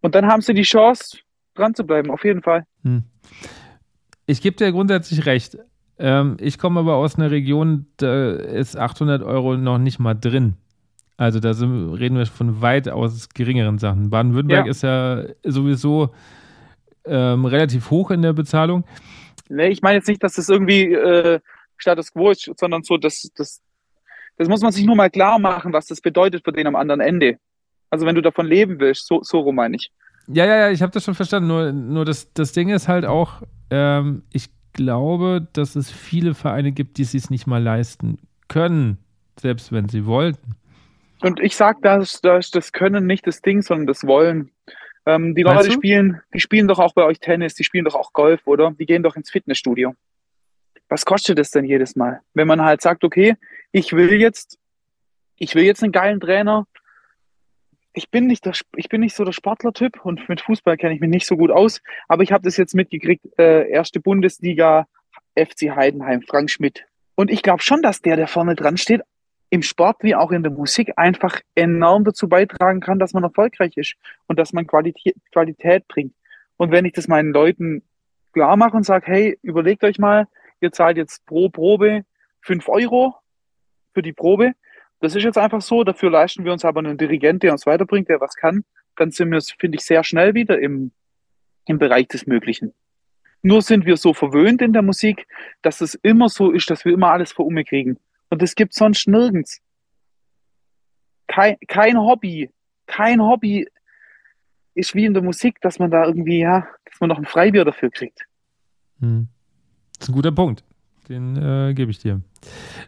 [0.00, 1.18] Und dann haben sie die Chance,
[1.54, 2.64] dran zu bleiben, auf jeden Fall.
[2.82, 3.02] Hm.
[4.26, 5.58] Ich gebe dir grundsätzlich recht.
[5.98, 10.54] Ähm, ich komme aber aus einer Region, da ist 800 Euro noch nicht mal drin.
[11.16, 14.10] Also da sind, reden wir von weitaus geringeren Sachen.
[14.10, 14.70] Baden-Württemberg ja.
[14.70, 16.10] ist ja sowieso
[17.04, 18.84] ähm, relativ hoch in der Bezahlung.
[19.52, 21.40] Nee, ich meine jetzt nicht, dass das irgendwie äh,
[21.76, 23.60] Status Quo ist, sondern so, dass das,
[24.36, 27.00] das muss man sich nur mal klar machen, was das bedeutet für den am anderen
[27.00, 27.38] Ende.
[27.90, 29.90] Also wenn du davon leben willst, so, so rum meine ich.
[30.28, 31.48] Ja, ja, ja, ich habe das schon verstanden.
[31.48, 36.72] Nur, nur das, das Ding ist halt auch, ähm, ich glaube, dass es viele Vereine
[36.72, 38.98] gibt, die es sich nicht mal leisten können,
[39.38, 40.56] selbst wenn sie wollten.
[41.20, 44.50] Und ich sage, dass, dass das Können nicht das Ding, sondern das Wollen.
[45.04, 48.12] Ähm, die Leute spielen, die spielen doch auch bei euch Tennis, die spielen doch auch
[48.12, 48.72] Golf, oder?
[48.78, 49.94] Die gehen doch ins Fitnessstudio.
[50.88, 52.20] Was kostet das denn jedes Mal?
[52.34, 53.36] Wenn man halt sagt, okay,
[53.72, 54.58] ich will jetzt,
[55.36, 56.66] ich will jetzt einen geilen Trainer,
[57.94, 61.00] ich bin nicht der, ich bin nicht so der Sportlertyp und mit Fußball kenne ich
[61.00, 64.86] mich nicht so gut aus, aber ich habe das jetzt mitgekriegt, äh, erste Bundesliga,
[65.34, 66.84] FC Heidenheim, Frank Schmidt.
[67.14, 69.02] Und ich glaube schon, dass der, der vorne dran steht,
[69.52, 73.76] im Sport wie auch in der Musik einfach enorm dazu beitragen kann, dass man erfolgreich
[73.76, 73.96] ist
[74.26, 76.14] und dass man Qualität, Qualität bringt.
[76.56, 77.82] Und wenn ich das meinen Leuten
[78.32, 80.26] klar mache und sage, hey, überlegt euch mal,
[80.62, 82.06] ihr zahlt jetzt pro Probe
[82.40, 83.14] fünf Euro
[83.92, 84.54] für die Probe,
[85.00, 85.84] das ist jetzt einfach so.
[85.84, 88.64] Dafür leisten wir uns aber einen Dirigent, der uns weiterbringt, der was kann.
[88.96, 90.92] Dann sind wir, finde ich, sehr schnell wieder im,
[91.66, 92.72] im Bereich des Möglichen.
[93.42, 95.26] Nur sind wir so verwöhnt in der Musik,
[95.60, 97.98] dass es immer so ist, dass wir immer alles vor Umme kriegen.
[98.32, 99.60] Und das gibt sonst nirgends.
[101.26, 102.48] Kein, kein Hobby,
[102.86, 103.68] kein Hobby
[104.74, 107.66] ist wie in der Musik, dass man da irgendwie, ja, dass man noch ein Freibier
[107.66, 108.20] dafür kriegt.
[109.00, 109.28] Hm.
[109.98, 110.64] Das ist ein guter Punkt.
[111.10, 112.22] Den äh, gebe ich dir.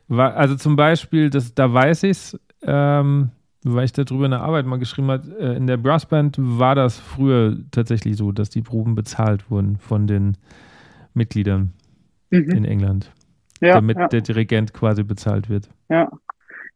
[0.09, 3.31] Also zum Beispiel, das, da weiß ich es, ähm,
[3.65, 7.59] weil ich darüber eine Arbeit mal geschrieben habe, äh, in der Brassband war das früher
[7.71, 10.39] tatsächlich so, dass die Proben bezahlt wurden von den
[11.13, 11.75] Mitgliedern
[12.31, 12.51] mhm.
[12.51, 13.13] in England.
[13.61, 14.09] Ja, damit ja.
[14.09, 15.69] der Dirigent quasi bezahlt wird.
[15.89, 16.11] Ja.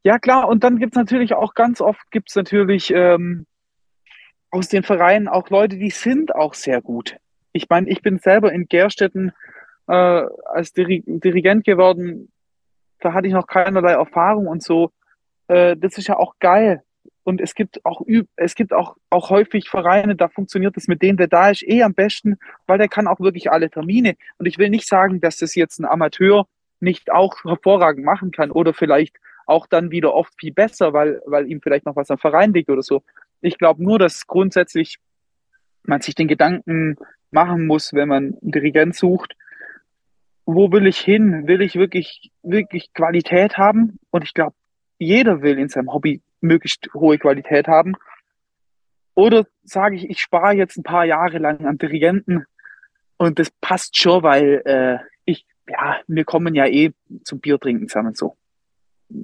[0.05, 3.47] Ja, klar, und dann gibt es natürlich auch ganz oft gibt es natürlich ähm,
[4.51, 7.17] aus den Vereinen auch Leute, die sind auch sehr gut.
[7.53, 9.33] Ich meine, ich bin selber in Gerstetten
[9.89, 12.31] äh, als Diri Dirigent geworden.
[13.01, 14.93] Da hatte ich noch keinerlei Erfahrung und so.
[15.49, 16.83] Äh, das ist ja auch geil.
[17.25, 18.03] Und es gibt auch
[18.37, 21.83] es gibt auch, auch häufig Vereine, da funktioniert es mit dem, der da ist, eh
[21.83, 24.15] am besten, weil der kann auch wirklich alle Termine.
[24.39, 26.47] Und ich will nicht sagen, dass das jetzt ein Amateur
[26.81, 29.17] nicht auch hervorragend machen kann oder vielleicht
[29.47, 32.69] auch dann wieder oft viel besser, weil, weil ihm vielleicht noch was am Verein liegt
[32.69, 33.03] oder so.
[33.41, 34.99] Ich glaube nur, dass grundsätzlich
[35.85, 36.97] man sich den Gedanken
[37.31, 39.35] machen muss, wenn man einen Dirigent sucht,
[40.45, 41.47] wo will ich hin?
[41.47, 43.99] Will ich wirklich, wirklich Qualität haben?
[44.11, 44.55] Und ich glaube,
[44.99, 47.95] jeder will in seinem Hobby möglichst hohe Qualität haben.
[49.15, 52.47] Oder sage ich, ich spare jetzt ein paar Jahre lang am Dirigenten
[53.19, 54.99] und das passt schon, weil äh,
[55.69, 56.93] ja, wir kommen ja eh
[57.25, 58.37] zum Bier trinken zusammen so.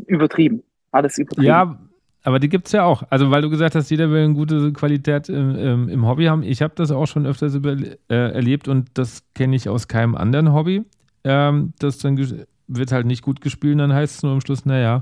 [0.07, 0.63] Übertrieben.
[0.91, 1.47] Alles übertrieben.
[1.47, 1.79] Ja,
[2.23, 3.03] aber die gibt es ja auch.
[3.11, 6.43] Also, weil du gesagt hast, jeder will eine gute Qualität im, im, im Hobby haben.
[6.43, 10.15] Ich habe das auch schon öfters über, äh, erlebt und das kenne ich aus keinem
[10.15, 10.85] anderen Hobby.
[11.25, 12.17] Ähm, das dann
[12.67, 15.01] wird halt nicht gut gespielt und dann heißt es nur am Schluss, naja,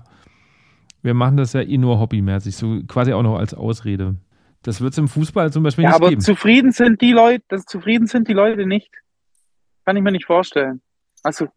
[1.02, 4.16] wir machen das ja eh nur hobbymäßig, so quasi auch noch als Ausrede.
[4.62, 6.20] Das wird es im Fußball zum Beispiel ja, nicht aber geben.
[6.20, 8.90] Aber zufrieden sind die Leute, das, zufrieden sind die Leute nicht.
[9.84, 10.80] Kann ich mir nicht vorstellen.
[11.22, 11.48] Also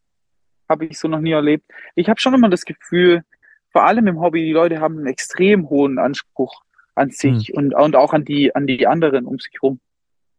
[0.70, 1.66] habe ich so noch nie erlebt.
[1.96, 3.24] Ich habe schon immer das Gefühl,
[3.72, 6.64] vor allem im Hobby, die Leute haben einen extrem hohen Anspruch
[6.96, 7.56] an sich hm.
[7.56, 9.80] und, und auch an die, an die anderen um sich herum.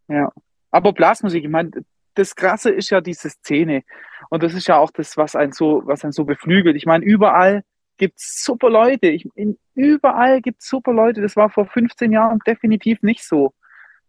[0.09, 0.33] Ja.
[0.71, 1.71] Aber Blasmusik, ich meine,
[2.15, 3.83] das Krasse ist ja diese Szene.
[4.31, 6.77] Und das ist ja auch das, was einen so, was einen so beflügelt.
[6.77, 7.63] Ich meine, überall
[7.99, 9.09] gibt's super Leute.
[9.09, 11.21] Ich, in, überall gibt's super Leute.
[11.21, 13.53] Das war vor 15 Jahren definitiv nicht so.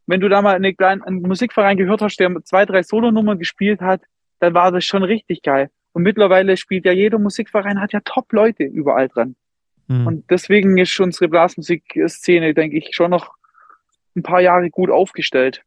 [0.05, 3.82] Wenn du da mal eine kleine, einen Musikverein gehört hast, der zwei, drei Solonummern gespielt
[3.82, 4.01] hat,
[4.40, 5.70] dann war das schon richtig geil.
[5.94, 9.36] Und mittlerweile spielt ja jeder Musikverein, hat ja Top-Leute überall dran.
[9.88, 10.08] Mhm.
[10.08, 13.34] Und deswegen ist unsere Blasmusikszene, denke ich, schon noch
[14.16, 15.64] ein paar Jahre gut aufgestellt.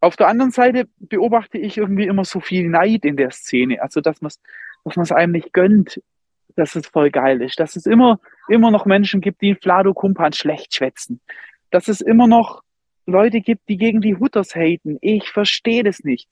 [0.00, 3.82] Auf der anderen Seite beobachte ich irgendwie immer so viel Neid in der Szene.
[3.82, 4.40] Also, dass man es
[4.84, 6.00] dass man's einem nicht gönnt,
[6.56, 10.32] dass es voll geil ist, dass es immer, immer noch Menschen gibt, die Flado Kumpan
[10.32, 11.20] schlecht schwätzen,
[11.70, 12.62] dass es immer noch
[13.06, 14.98] Leute gibt, die gegen die Hutters haten.
[15.00, 16.28] Ich verstehe das nicht.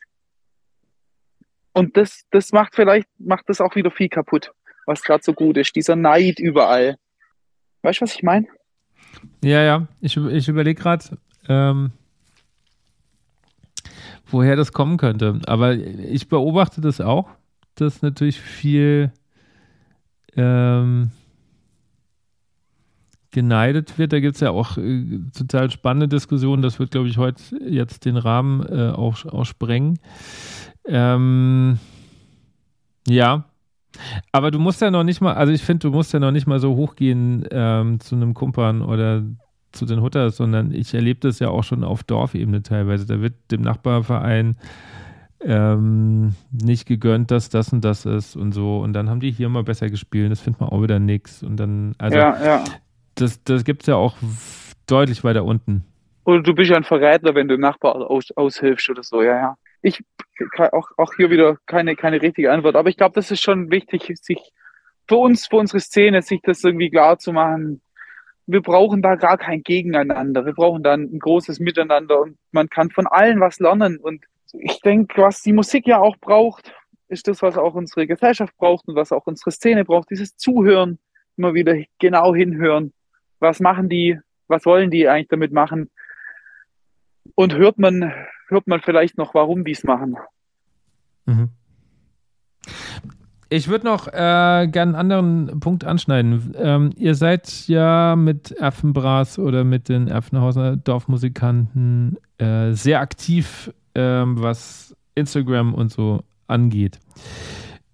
[1.79, 4.51] Und das, das macht vielleicht, macht das auch wieder viel kaputt,
[4.87, 5.77] was gerade so gut ist.
[5.77, 6.97] Dieser Neid überall.
[7.83, 8.49] Weißt du, was ich meine?
[9.45, 9.87] Ja, ja.
[10.01, 11.05] Ich, ich überlege gerade,
[11.49, 11.93] ähm,
[14.27, 15.41] woher das kommen könnte.
[15.47, 17.31] Aber ich beobachte das auch,
[17.77, 19.13] dass natürlich viel
[20.35, 21.13] ähm,
[23.31, 24.13] geneidet wird.
[24.13, 26.61] Da gibt es ja auch äh, total spannende Diskussionen.
[26.61, 30.01] Das wird, glaube ich, heute jetzt den Rahmen äh, auch, auch sprengen.
[30.89, 31.79] Ähm,
[33.07, 33.45] ja.
[34.33, 36.47] Aber du musst ja noch nicht mal, also ich finde, du musst ja noch nicht
[36.47, 39.23] mal so hochgehen ähm, zu einem Kumpern oder
[39.73, 43.07] zu den Hutters, sondern ich erlebe das ja auch schon auf Dorfebene teilweise.
[43.07, 44.57] Da wird dem Nachbarverein
[45.41, 48.79] ähm, nicht gegönnt, dass das und das ist und so.
[48.79, 50.31] Und dann haben die hier mal besser gespielt.
[50.31, 51.43] Das findet man auch wieder nichts.
[51.43, 52.65] Und dann, also, ja, ja.
[53.15, 54.17] das, das gibt es ja auch
[54.87, 55.85] deutlich weiter unten.
[56.25, 59.57] Oder du bist ja ein Verräter, wenn du Nachbar aus, aushilfst oder so, ja, ja.
[59.83, 60.03] Ich
[60.59, 64.13] auch, auch hier wieder keine, keine richtige Antwort, aber ich glaube, das ist schon wichtig,
[64.21, 64.53] sich
[65.07, 67.81] für uns, für unsere Szene, sich das irgendwie klar zu machen.
[68.47, 70.47] Wir brauchen da gar kein Gegeneinander.
[70.47, 74.81] Wir brauchen dann ein großes Miteinander und man kann von allen was lernen und ich
[74.81, 76.73] denke, was die Musik ja auch braucht,
[77.09, 80.99] ist das, was auch unsere Gesellschaft braucht und was auch unsere Szene braucht, dieses Zuhören,
[81.37, 82.93] immer wieder genau hinhören.
[83.41, 84.19] Was machen die?
[84.47, 85.91] Was wollen die eigentlich damit machen?
[87.35, 88.13] Und hört man,
[88.49, 90.17] hört man vielleicht noch, warum die es machen?
[91.27, 91.51] Mhm.
[93.51, 96.55] Ich würde noch äh, gerne einen anderen Punkt anschneiden.
[96.59, 104.41] Ähm, ihr seid ja mit Erfenbras oder mit den Erfenhauser Dorfmusikanten äh, sehr aktiv ähm,
[104.41, 106.99] was Instagram und so angeht.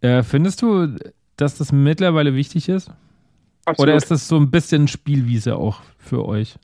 [0.01, 0.97] Äh, findest du,
[1.37, 2.91] dass das mittlerweile wichtig ist?
[3.65, 3.89] Absolut.
[3.89, 6.57] Oder ist das so ein bisschen Spielwiese auch für euch?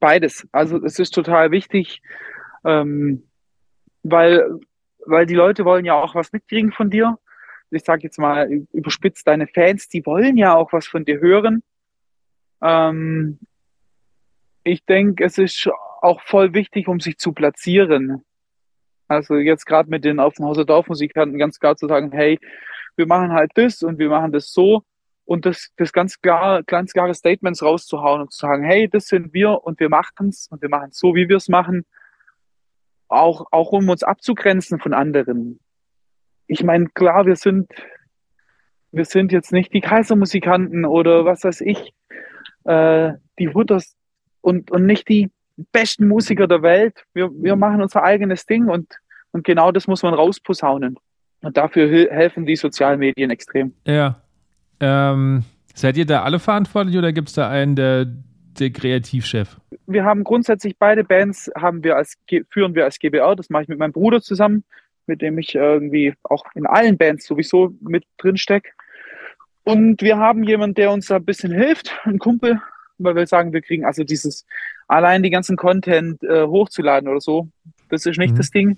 [0.00, 0.48] Beides.
[0.50, 2.02] Also es ist total wichtig,
[2.64, 3.28] ähm,
[4.02, 4.58] weil,
[5.06, 7.18] weil die Leute wollen ja auch was mitkriegen von dir.
[7.70, 11.62] Ich sage jetzt mal überspitzt, deine Fans, die wollen ja auch was von dir hören.
[12.62, 13.38] Ähm,
[14.64, 15.68] ich denke, es ist
[16.02, 18.24] auch voll wichtig, um sich zu platzieren.
[19.06, 22.38] Also jetzt gerade mit den Aufenhauser Dorfmusikanten ganz klar zu sagen, hey,
[22.96, 24.82] wir machen halt das und wir machen das so
[25.30, 29.32] und das, das ganz klar, ganz klare Statements rauszuhauen und zu sagen, hey, das sind
[29.32, 31.86] wir und wir machen es und wir machen es so, wie wir es machen,
[33.06, 35.60] auch, auch um uns abzugrenzen von anderen.
[36.48, 37.70] Ich meine, klar, wir sind,
[38.90, 41.94] wir sind jetzt nicht die Kaisermusikanten oder was weiß ich,
[42.64, 43.94] äh, die Hutters
[44.40, 45.30] und, und nicht die
[45.70, 47.04] besten Musiker der Welt.
[47.14, 48.98] Wir, wir machen unser eigenes Ding und,
[49.30, 50.98] und genau das muss man rausposaunen.
[51.42, 53.74] Und dafür helfen die sozialen Medien extrem.
[53.86, 54.20] Ja.
[54.80, 58.06] Ähm, seid ihr da alle verantwortlich oder gibt es da einen, der,
[58.58, 59.56] der Kreativchef?
[59.86, 62.16] Wir haben grundsätzlich beide Bands haben wir als,
[62.50, 64.64] führen wir als GBR, das mache ich mit meinem Bruder zusammen.
[65.06, 68.70] mit dem ich irgendwie auch in allen Bands sowieso mit drin stecke.
[69.64, 72.60] Und wir haben jemanden, der uns da ein bisschen hilft, ein Kumpel,
[72.98, 74.46] weil wir sagen, wir kriegen also dieses
[74.88, 77.48] allein die ganzen Content äh, hochzuladen oder so,
[77.88, 78.38] das ist nicht mhm.
[78.38, 78.76] das Ding.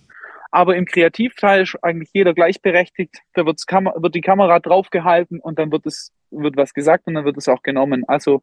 [0.53, 3.17] Aber im Kreativteil ist eigentlich jeder gleichberechtigt.
[3.33, 7.15] Da wird's Kam wird die Kamera draufgehalten und dann wird es wird was gesagt und
[7.15, 8.05] dann wird es auch genommen.
[8.07, 8.43] Also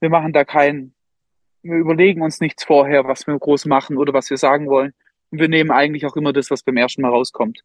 [0.00, 0.94] wir machen da kein,
[1.62, 4.94] wir überlegen uns nichts vorher, was wir groß machen oder was wir sagen wollen.
[5.30, 7.60] Und wir nehmen eigentlich auch immer das, was beim ersten Mal rauskommt.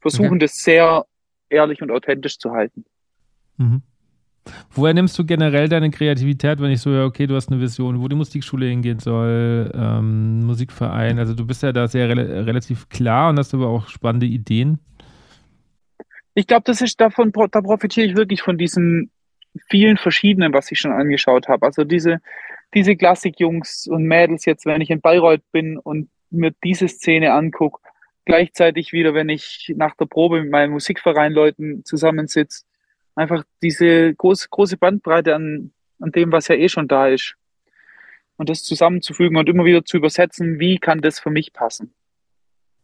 [0.00, 0.38] Versuchen okay.
[0.40, 1.06] das sehr
[1.48, 2.84] ehrlich und authentisch zu halten.
[3.56, 3.82] Mhm.
[4.70, 8.00] Woher nimmst du generell deine Kreativität, wenn ich so, ja, okay, du hast eine Vision,
[8.00, 12.88] wo die Musikschule hingehen soll, ähm, Musikverein, also du bist ja da sehr re relativ
[12.88, 14.78] klar und hast aber auch spannende Ideen.
[16.34, 19.10] Ich glaube, das ist davon, da profitiere ich wirklich von diesen
[19.70, 21.64] vielen verschiedenen, was ich schon angeschaut habe.
[21.64, 22.18] Also diese,
[22.74, 27.80] diese Klassikjungs und Mädels jetzt, wenn ich in Bayreuth bin und mir diese Szene angucke,
[28.24, 32.64] gleichzeitig wieder, wenn ich nach der Probe mit meinen Musikverein-Leuten zusammensitze,
[33.14, 37.34] einfach diese große, große Bandbreite an, an dem, was ja eh schon da ist.
[38.36, 41.94] Und das zusammenzufügen und immer wieder zu übersetzen, wie kann das für mich passen.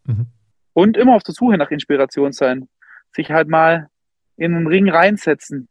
[0.05, 0.27] Mhm.
[0.73, 2.69] Und immer auf der Suche nach Inspiration sein.
[3.13, 3.89] Sich halt mal
[4.37, 5.69] in einen Ring reinsetzen.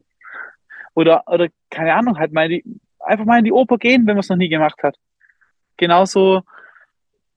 [0.93, 2.64] Oder, oder keine Ahnung, halt mal die,
[2.99, 4.97] einfach mal in die Oper gehen, wenn man es noch nie gemacht hat.
[5.78, 6.43] Genauso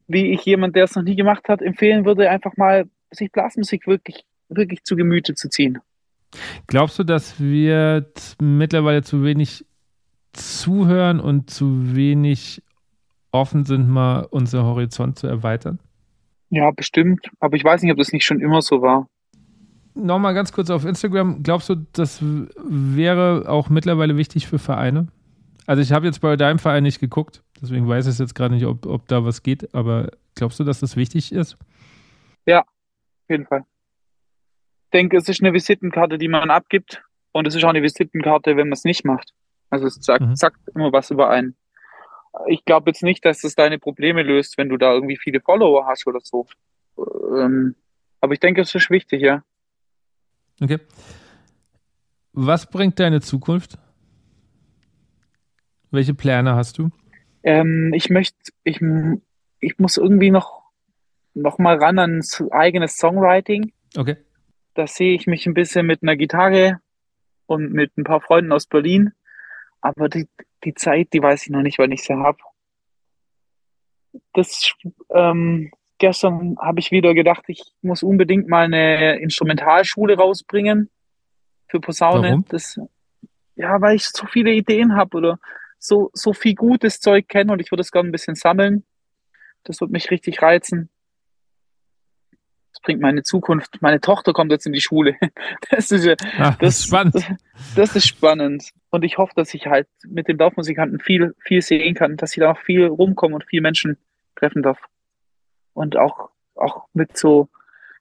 [0.08, 3.86] wie ich jemand, der es noch nie gemacht hat, empfehlen würde, einfach mal sich Blasmusik
[3.86, 5.78] wirklich, wirklich zu Gemüte zu ziehen.
[6.66, 8.07] Glaubst du, dass wir
[8.41, 9.66] mittlerweile zu wenig
[10.33, 12.62] zuhören und zu wenig
[13.33, 15.78] offen sind, mal unser Horizont zu erweitern?
[16.51, 17.30] Ja, bestimmt.
[17.41, 19.09] Aber ich weiß nicht, ob das nicht schon immer so war.
[19.95, 21.43] Nochmal ganz kurz auf Instagram.
[21.43, 25.09] Glaubst du, das wäre auch mittlerweile wichtig für Vereine?
[25.66, 28.66] Also ich habe jetzt bei deinem Verein nicht geguckt, deswegen weiß ich jetzt gerade nicht,
[28.66, 31.57] ob, ob da was geht, aber glaubst du, dass das wichtig ist?
[32.47, 33.64] Ja, auf jeden Fall
[34.93, 37.03] denke, es ist eine Visitenkarte, die man abgibt.
[37.32, 39.32] Und es ist auch eine Visitenkarte, wenn man es nicht macht.
[39.70, 40.36] Also es sagt, mhm.
[40.36, 41.57] sagt immer was über einen.
[42.47, 45.86] Ich glaube jetzt nicht, dass das deine Probleme löst, wenn du da irgendwie viele Follower
[45.86, 46.47] hast oder so.
[46.99, 47.74] Ähm,
[48.20, 49.43] aber ich denke, es ist wichtig, ja.
[50.61, 50.78] Okay.
[52.32, 53.78] Was bringt deine Zukunft?
[55.90, 56.90] Welche Pläne hast du?
[57.43, 58.80] Ähm, ich möchte, ich,
[59.61, 60.62] ich muss irgendwie noch,
[61.34, 63.72] noch mal ran ans eigenes Songwriting.
[63.97, 64.16] Okay
[64.74, 66.80] da sehe ich mich ein bisschen mit einer Gitarre
[67.46, 69.12] und mit ein paar Freunden aus Berlin.
[69.80, 70.28] Aber die,
[70.64, 72.38] die Zeit, die weiß ich noch nicht, wann ich sie habe.
[74.32, 74.72] Das
[75.10, 80.90] ähm, gestern habe ich wieder gedacht, ich muss unbedingt mal eine Instrumentalschule rausbringen
[81.68, 82.28] für Posaune.
[82.28, 82.44] Warum?
[82.48, 82.80] Das,
[83.56, 85.38] ja, weil ich so viele Ideen habe oder
[85.78, 88.84] so, so viel gutes Zeug kenne und ich würde es gerne ein bisschen sammeln.
[89.64, 90.91] Das wird mich richtig reizen
[92.83, 93.80] bringt meine Zukunft.
[93.80, 95.16] Meine Tochter kommt jetzt in die Schule.
[95.70, 97.14] Das ist, ja, Ach, das, ist spannend.
[97.14, 98.70] Das, das, ist spannend.
[98.91, 102.41] Und ich hoffe, dass ich halt mit den Dorfmusikanten viel, viel sehen kann, dass ich
[102.41, 103.97] da auch viel rumkommen und viel Menschen
[104.37, 104.78] treffen darf.
[105.72, 107.49] Und auch, auch mit so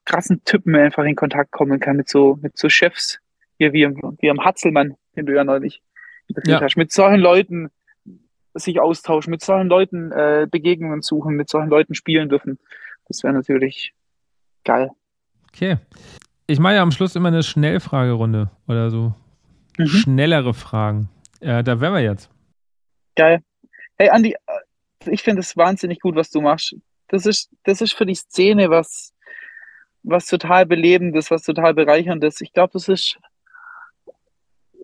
[0.05, 3.19] krassen Typen einfach in Kontakt kommen kann, mit so, mit so Chefs,
[3.57, 5.81] hier wie, wie am Hatzelmann, den du ja neulich
[6.45, 6.59] ja.
[6.59, 6.75] hast.
[6.75, 7.69] Mit solchen Leuten
[8.53, 12.59] sich austauschen, mit solchen Leuten äh, Begegnungen suchen, mit solchen Leuten spielen dürfen.
[13.07, 13.93] Das wäre natürlich
[14.63, 14.89] Geil.
[15.49, 15.77] Okay.
[16.47, 19.13] Ich mache ja am Schluss immer eine Schnellfragerunde oder so.
[19.77, 19.87] Mhm.
[19.87, 21.09] Schnellere Fragen.
[21.39, 22.29] Äh, da wären wir jetzt.
[23.15, 23.43] Geil.
[23.97, 26.75] Hey, Andi, äh, ich finde es wahnsinnig gut, was du machst.
[27.07, 29.13] Das ist, das ist für die Szene was,
[30.03, 32.41] was total Belebendes, was total Bereicherndes.
[32.41, 33.17] Ich glaube, das ist,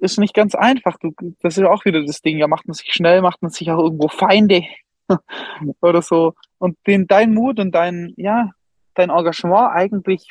[0.02, 0.98] ist nicht ganz einfach.
[1.00, 2.38] Du, das ist auch wieder das Ding.
[2.38, 4.64] Ja, macht man sich schnell, macht man sich auch irgendwo Feinde
[5.82, 6.34] oder so.
[6.58, 8.52] Und den, dein Mut und dein, ja,
[8.98, 10.28] dein Engagement eigentlich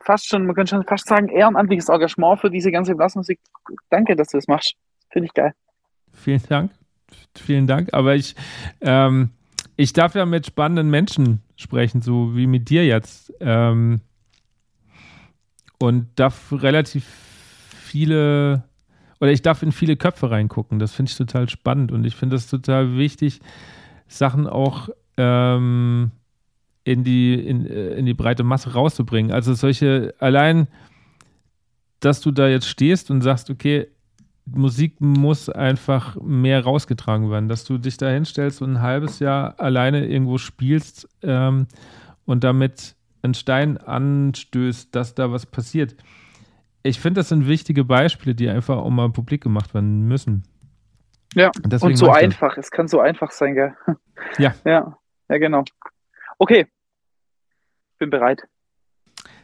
[0.00, 3.40] fast schon, man könnte schon fast sagen, ehrenamtliches Engagement für diese ganze Blasmusik.
[3.90, 4.74] Danke, dass du das machst.
[5.10, 5.54] Finde ich geil.
[6.12, 6.70] Vielen Dank.
[7.36, 7.92] Vielen Dank.
[7.92, 8.34] Aber ich,
[8.80, 9.30] ähm,
[9.76, 13.32] ich darf ja mit spannenden Menschen sprechen, so wie mit dir jetzt.
[13.40, 14.00] Ähm,
[15.78, 18.64] und darf relativ viele,
[19.20, 20.78] oder ich darf in viele Köpfe reingucken.
[20.78, 23.40] Das finde ich total spannend und ich finde das total wichtig,
[24.06, 26.10] Sachen auch ähm,
[26.84, 29.32] in die, in, äh, in die breite Masse rauszubringen.
[29.32, 30.68] Also solche, allein,
[32.00, 33.88] dass du da jetzt stehst und sagst, okay,
[34.46, 39.58] Musik muss einfach mehr rausgetragen werden, dass du dich da hinstellst und ein halbes Jahr
[39.58, 41.66] alleine irgendwo spielst ähm,
[42.26, 45.96] und damit einen Stein anstößt, dass da was passiert.
[46.82, 50.44] Ich finde, das sind wichtige Beispiele, die einfach auch mal publik gemacht werden müssen.
[51.34, 52.58] Ja, und, und so einfach.
[52.58, 53.74] Es kann so einfach sein, gell?
[54.38, 54.54] Ja.
[54.64, 54.96] Ja,
[55.28, 55.64] ja, genau.
[56.38, 56.66] Okay,
[58.04, 58.42] bin bereit.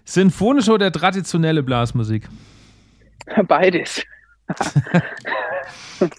[0.05, 2.29] Sinfonische oder traditionelle Blasmusik?
[3.47, 4.05] Beides.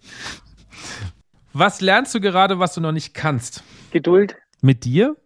[1.54, 3.64] was lernst du gerade, was du noch nicht kannst?
[3.92, 4.38] Geduld.
[4.62, 5.18] Mit dir?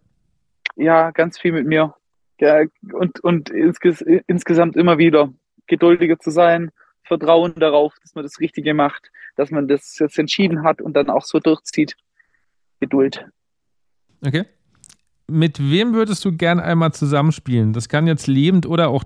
[0.74, 1.94] Ja, ganz viel mit mir.
[2.38, 5.32] Ja, und und insges insgesamt immer wieder
[5.66, 6.70] geduldiger zu sein,
[7.02, 11.08] Vertrauen darauf, dass man das Richtige macht, dass man das jetzt entschieden hat und dann
[11.08, 11.96] auch so durchzieht.
[12.80, 13.24] Geduld.
[14.26, 14.44] Okay.
[15.28, 17.72] Mit wem würdest du gern einmal zusammenspielen?
[17.72, 19.04] Das kann jetzt lebend oder auch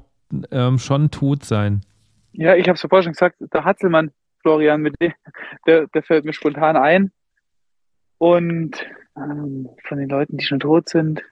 [0.50, 1.80] ähm, schon tot sein.
[2.32, 5.12] Ja, ich habe es vorher schon gesagt, der Hatzelmann, Florian, mit dem,
[5.66, 7.10] der, der fällt mir spontan ein.
[8.18, 11.22] Und ähm, von den Leuten, die schon tot sind,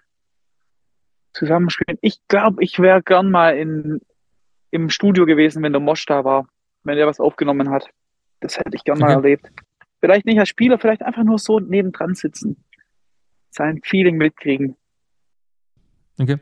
[1.32, 1.98] zusammenspielen.
[2.00, 4.00] Ich glaube, ich wäre gern mal in,
[4.70, 6.46] im Studio gewesen, wenn der Mosch da war,
[6.82, 7.88] wenn er was aufgenommen hat.
[8.40, 9.04] Das hätte ich gern okay.
[9.04, 9.50] mal erlebt.
[10.00, 12.64] Vielleicht nicht als Spieler, vielleicht einfach nur so nebendran sitzen.
[13.58, 14.76] Sein Feeling mitkriegen.
[16.18, 16.38] Okay.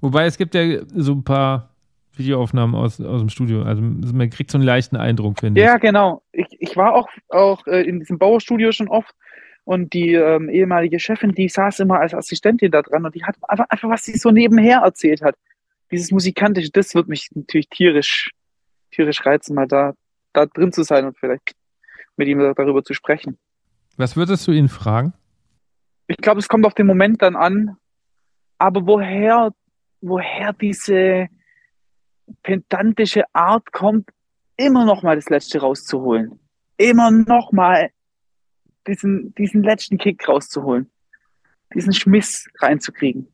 [0.00, 1.70] Wobei es gibt ja so ein paar
[2.16, 3.62] Videoaufnahmen aus, aus dem Studio.
[3.62, 5.66] Also man kriegt so einen leichten Eindruck, finde ich.
[5.66, 6.22] Ja, genau.
[6.32, 9.14] Ich, ich war auch, auch äh, in diesem Bauerstudio schon oft
[9.64, 13.36] und die ähm, ehemalige Chefin, die saß immer als Assistentin da dran und die hat
[13.48, 15.36] einfach, einfach, was sie so nebenher erzählt hat.
[15.90, 18.30] Dieses Musikantische, das wird mich natürlich tierisch,
[18.90, 19.94] tierisch reizen, mal da,
[20.34, 21.54] da drin zu sein und vielleicht
[22.16, 23.38] mit ihm darüber zu sprechen.
[23.96, 25.14] Was würdest du ihn fragen?
[26.06, 27.76] Ich glaube, es kommt auf den Moment dann an,
[28.58, 29.52] aber woher,
[30.00, 31.28] woher diese
[32.42, 34.10] pedantische Art kommt,
[34.56, 36.38] immer noch mal das Letzte rauszuholen.
[36.76, 37.90] Immer noch mal
[38.86, 40.90] diesen, diesen letzten Kick rauszuholen,
[41.74, 43.28] diesen Schmiss reinzukriegen.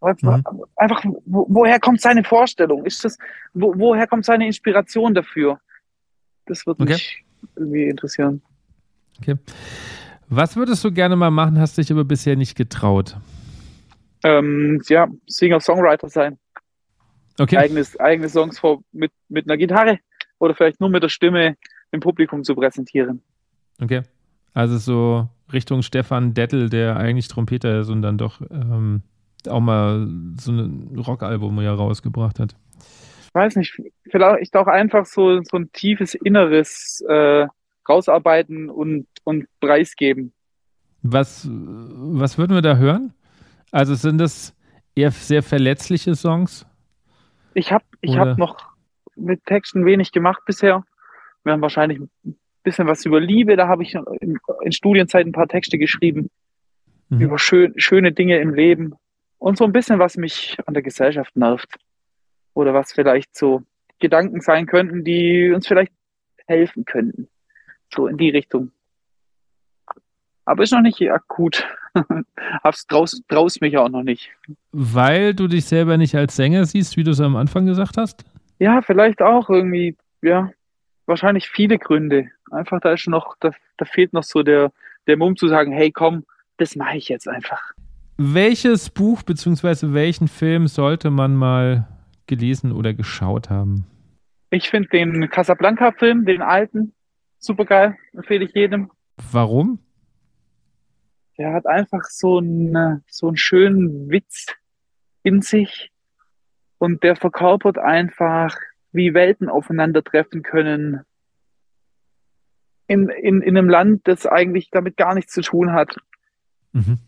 [0.00, 0.44] Mhm.
[0.74, 2.84] Einfach, wo, woher kommt seine Vorstellung?
[2.84, 3.16] Ist das,
[3.54, 5.60] wo, woher kommt seine Inspiration dafür?
[6.46, 6.92] Das würde okay.
[6.94, 7.24] mich
[7.54, 8.42] irgendwie interessieren.
[9.18, 9.36] Okay.
[10.34, 13.18] Was würdest du gerne mal machen, hast dich aber bisher nicht getraut?
[14.24, 16.38] Ähm, ja, Singer-Songwriter sein.
[17.38, 17.58] Okay.
[17.58, 19.98] Eigenes, eigene Songs vor, mit, mit einer Gitarre
[20.38, 21.58] oder vielleicht nur mit der Stimme
[21.90, 23.20] im Publikum zu präsentieren.
[23.78, 24.04] Okay.
[24.54, 29.02] Also so Richtung Stefan Dettel, der eigentlich Trompeter ist und dann doch ähm,
[29.46, 30.08] auch mal
[30.40, 32.56] so ein Rockalbum ja rausgebracht hat.
[33.26, 33.78] Ich weiß nicht,
[34.10, 37.46] vielleicht auch einfach so, so ein tiefes Inneres äh,
[37.88, 40.32] rausarbeiten und, und preisgeben.
[41.02, 43.12] Was, was würden wir da hören?
[43.70, 44.54] Also sind das
[44.94, 46.66] eher sehr verletzliche Songs?
[47.54, 48.56] Ich habe ich hab noch
[49.16, 50.84] mit Texten wenig gemacht bisher.
[51.44, 52.00] Wir haben wahrscheinlich
[52.62, 53.56] bisschen was über Liebe.
[53.56, 56.30] Da habe ich in, in Studienzeit ein paar Texte geschrieben
[57.08, 57.20] mhm.
[57.20, 58.94] über schön, schöne Dinge im Leben
[59.38, 61.76] und so ein bisschen, was mich an der Gesellschaft nervt
[62.54, 63.62] oder was vielleicht so
[63.98, 65.92] Gedanken sein könnten, die uns vielleicht
[66.46, 67.28] helfen könnten.
[67.94, 68.70] So in die Richtung.
[70.44, 71.64] Aber ist noch nicht akut.
[72.64, 74.30] Hab's draus, draus mich auch noch nicht.
[74.72, 78.24] Weil du dich selber nicht als Sänger siehst, wie du es am Anfang gesagt hast?
[78.58, 80.50] Ja, vielleicht auch irgendwie, ja,
[81.06, 82.28] wahrscheinlich viele Gründe.
[82.50, 84.72] Einfach da ist noch, da, da fehlt noch so der,
[85.06, 86.24] der Mumm zu sagen, hey komm,
[86.56, 87.72] das mache ich jetzt einfach.
[88.16, 89.92] Welches Buch bzw.
[89.92, 91.88] welchen Film sollte man mal
[92.26, 93.86] gelesen oder geschaut haben?
[94.50, 96.92] Ich finde den Casablanca-Film, den alten,
[97.42, 98.90] super geil, empfehle ich jedem.
[99.30, 99.80] Warum?
[101.38, 104.46] Der hat einfach so einen, so einen schönen Witz
[105.22, 105.90] in sich
[106.78, 108.56] und der verkörpert einfach,
[108.92, 111.02] wie Welten aufeinandertreffen können,
[112.86, 115.96] in, in, in einem Land, das eigentlich damit gar nichts zu tun hat.
[116.72, 116.98] Mhm.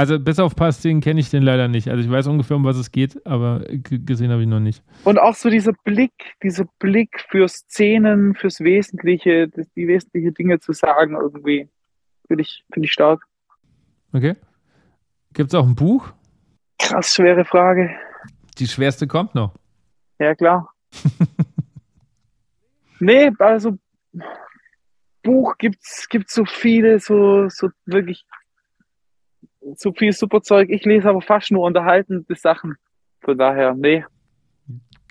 [0.00, 1.88] Also bis auf Pasting kenne ich den leider nicht.
[1.88, 4.82] Also ich weiß ungefähr, um was es geht, aber gesehen habe ich noch nicht.
[5.04, 10.72] Und auch so dieser Blick, dieser Blick für Szenen, fürs Wesentliche, die wesentlichen Dinge zu
[10.72, 11.68] sagen, irgendwie,
[12.28, 13.26] finde ich, find ich stark.
[14.14, 14.36] Okay.
[15.34, 16.10] Gibt es auch ein Buch?
[16.78, 17.90] Krass schwere Frage.
[18.56, 19.52] Die schwerste kommt noch.
[20.18, 20.72] Ja, klar.
[23.00, 23.76] nee, also
[25.22, 28.24] Buch gibt's gibt's so viele, so, so wirklich
[29.76, 30.70] so viel super Zeug.
[30.70, 32.76] Ich lese aber fast nur unterhaltende Sachen.
[33.20, 34.04] Von daher, nee.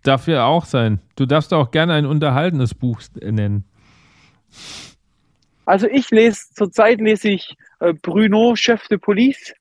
[0.04, 1.00] Darf ja auch sein.
[1.16, 3.66] Du darfst auch gerne ein unterhaltenes Buch nennen.
[5.66, 9.54] Also ich lese, zurzeit lese ich äh, Bruno, Chef de Police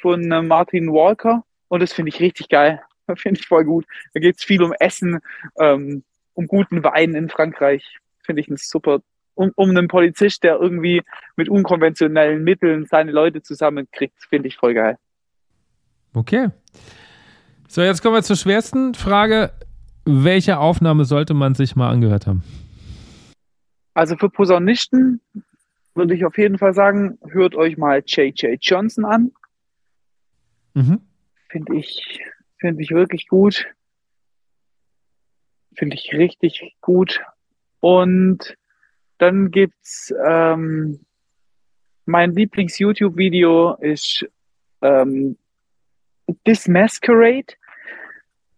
[0.00, 2.80] von äh, Martin Walker und das finde ich richtig geil.
[3.16, 3.86] Finde ich voll gut.
[4.14, 5.20] Da geht es viel um Essen,
[5.60, 6.02] ähm,
[6.34, 7.98] um guten Wein in Frankreich.
[8.24, 9.00] Finde ich ein super
[9.36, 11.02] um, um einen Polizist, der irgendwie
[11.36, 14.98] mit unkonventionellen Mitteln seine Leute zusammenkriegt, finde ich voll geil.
[16.14, 16.48] Okay.
[17.68, 19.52] So, jetzt kommen wir zur schwersten Frage.
[20.04, 22.42] Welche Aufnahme sollte man sich mal angehört haben?
[23.94, 25.20] Also für Posaunisten
[25.94, 28.58] würde ich auf jeden Fall sagen, hört euch mal J.J.
[28.60, 29.32] Johnson an.
[30.74, 31.00] Mhm.
[31.48, 32.20] Finde ich
[32.58, 33.66] Finde ich wirklich gut.
[35.74, 37.20] Finde ich richtig gut.
[37.80, 38.56] Und
[39.18, 41.00] dann gibt's ähm,
[42.04, 44.26] mein Lieblings-YouTube-Video ist
[44.82, 45.36] ähm,
[46.44, 47.54] This Masquerade.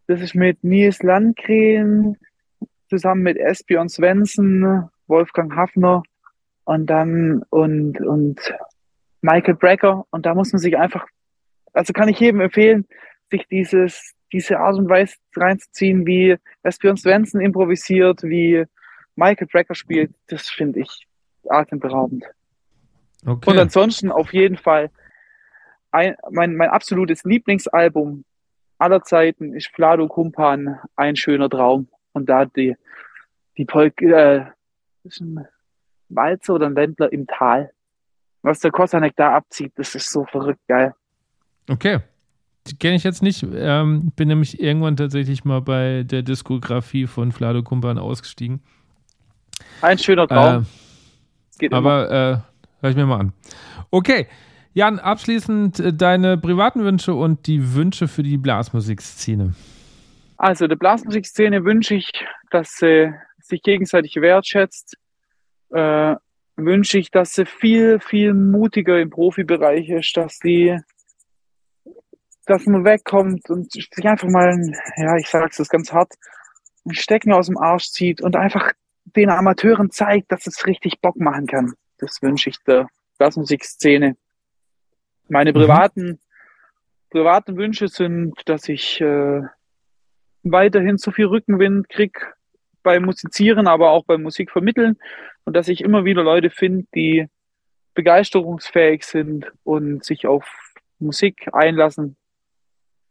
[0.07, 2.17] Das ist mit Nils Landgren
[2.89, 6.03] zusammen mit Espion Svensson, Wolfgang Hafner
[6.65, 8.55] und dann und, und
[9.21, 10.07] Michael Brecker.
[10.11, 11.07] Und da muss man sich einfach,
[11.73, 12.87] also kann ich jedem empfehlen,
[13.31, 18.65] sich dieses, diese Art und Weise reinzuziehen, wie Espion Svensson improvisiert, wie
[19.19, 20.14] Michael Brecker spielt.
[20.29, 21.07] Das finde ich
[21.49, 22.25] atemberaubend.
[23.27, 23.51] Okay.
[23.51, 24.91] Und ansonsten auf jeden Fall
[25.91, 28.25] ein, mein, mein absolutes Lieblingsalbum
[28.79, 31.89] aller Zeiten ist Flado Kumpan, ein schöner Traum.
[32.12, 32.77] Und da die,
[33.57, 34.45] die Polk, äh,
[35.03, 35.45] ist ein
[36.09, 37.73] Walzer oder ein Ländler im Tal.
[38.43, 40.95] Was der Kosanek da abzieht, das ist so verrückt geil.
[41.69, 41.99] Okay.
[42.79, 43.45] Kenne ich jetzt nicht.
[43.53, 48.62] Ähm, bin nämlich irgendwann tatsächlich mal bei der Diskografie von Flado Kumpan ausgestiegen.
[49.81, 50.67] Ein schöner Traum.
[51.61, 53.33] Äh, aber äh, hör ich mir mal an.
[53.91, 54.27] Okay.
[54.75, 59.55] Jan, abschließend äh, deine privaten Wünsche und die Wünsche für die Blasmusikszene.
[60.37, 62.13] Also der Blasmusikszene wünsche ich,
[62.51, 64.97] dass sie sich gegenseitig wertschätzt.
[65.71, 66.15] Äh,
[66.57, 70.79] wünsche ich, dass sie viel, viel mutiger im Profibereich ist, dass sie,
[72.47, 74.57] dass man wegkommt und sich einfach mal,
[74.97, 76.13] ja, ich sag's das ganz hart,
[76.85, 78.73] ein Stecken aus dem Arsch zieht und einfach
[79.17, 81.75] den Amateuren zeigt, dass es richtig Bock machen kann.
[81.99, 82.89] Das wünsche ich der
[83.19, 84.17] Blasmusikszene.
[85.29, 85.57] Meine mhm.
[85.57, 86.21] privaten,
[87.11, 89.43] privaten Wünsche sind, dass ich äh,
[90.43, 92.35] weiterhin so viel Rückenwind krieg
[92.83, 94.97] beim Musizieren, aber auch beim Musikvermitteln
[95.45, 97.27] und dass ich immer wieder Leute finde, die
[97.95, 100.47] begeisterungsfähig sind und sich auf
[100.99, 102.17] Musik einlassen.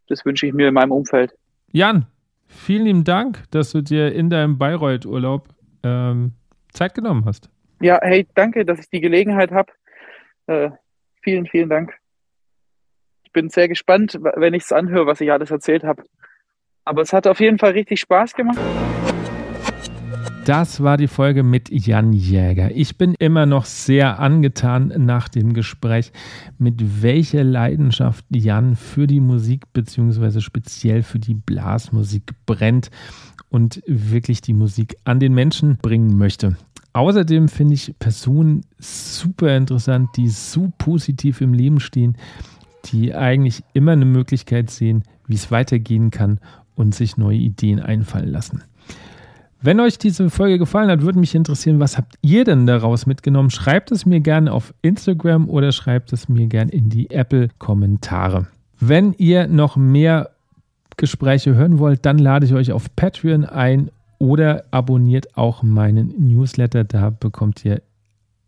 [0.08, 1.34] Das wünsche ich mir in meinem Umfeld.
[1.72, 2.08] Jan,
[2.46, 5.50] vielen lieben Dank, dass du dir in deinem Bayreuth-Urlaub
[5.84, 6.34] ähm,
[6.72, 7.50] Zeit genommen hast.
[7.80, 9.72] Ja, hey, danke, dass ich die Gelegenheit habe.
[10.48, 10.72] Äh,
[11.22, 11.94] vielen, vielen Dank.
[13.24, 16.04] Ich bin sehr gespannt, wenn ich es anhöre, was ich alles erzählt habe.
[16.86, 18.60] Aber es hat auf jeden Fall richtig Spaß gemacht.
[20.46, 22.72] Das war die Folge mit Jan Jäger.
[22.74, 26.14] Ich bin immer noch sehr angetan nach dem Gespräch,
[26.58, 30.40] mit welcher Leidenschaft Jan für die Musik bzw.
[30.40, 32.92] speziell für die Blasmusik brennt
[33.50, 36.56] und wirklich die Musik an den Menschen bringen möchte.
[36.94, 42.18] Außerdem finde ich Personen super interessant, die so positiv im Leben stehen,
[42.86, 46.40] die eigentlich immer eine Möglichkeit sehen, wie es weitergehen kann
[46.76, 48.64] und sich neue Ideen einfallen lassen.
[49.60, 53.50] Wenn euch diese Folge gefallen hat, würde mich interessieren, was habt ihr denn daraus mitgenommen?
[53.50, 58.48] Schreibt es mir gerne auf Instagram oder schreibt es mir gerne in die Apple-Kommentare.
[58.80, 60.30] Wenn ihr noch mehr
[60.96, 63.90] Gespräche hören wollt, dann lade ich euch auf Patreon ein
[64.20, 66.84] oder abonniert auch meinen Newsletter.
[66.84, 67.82] Da bekommt ihr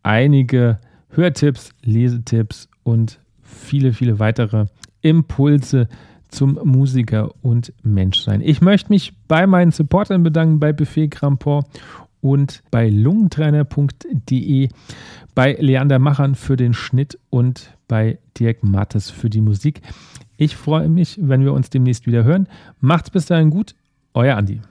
[0.04, 0.80] einige
[1.10, 4.66] Hörtipps, Lesetipps und viele, viele weitere
[5.02, 5.88] Impulse
[6.30, 8.42] zum Musiker und Menschsein.
[8.42, 11.64] Ich möchte mich bei meinen Supportern bedanken, bei Buffet Crampon
[12.22, 14.70] und bei lungentrainer.de,
[15.36, 19.82] bei Leander Machern für den Schnitt und bei Dirk Mattes für die Musik.
[20.38, 22.48] Ich freue mich, wenn wir uns demnächst wieder hören.
[22.80, 23.76] Macht's bis dahin gut,
[24.14, 24.62] euer Andi.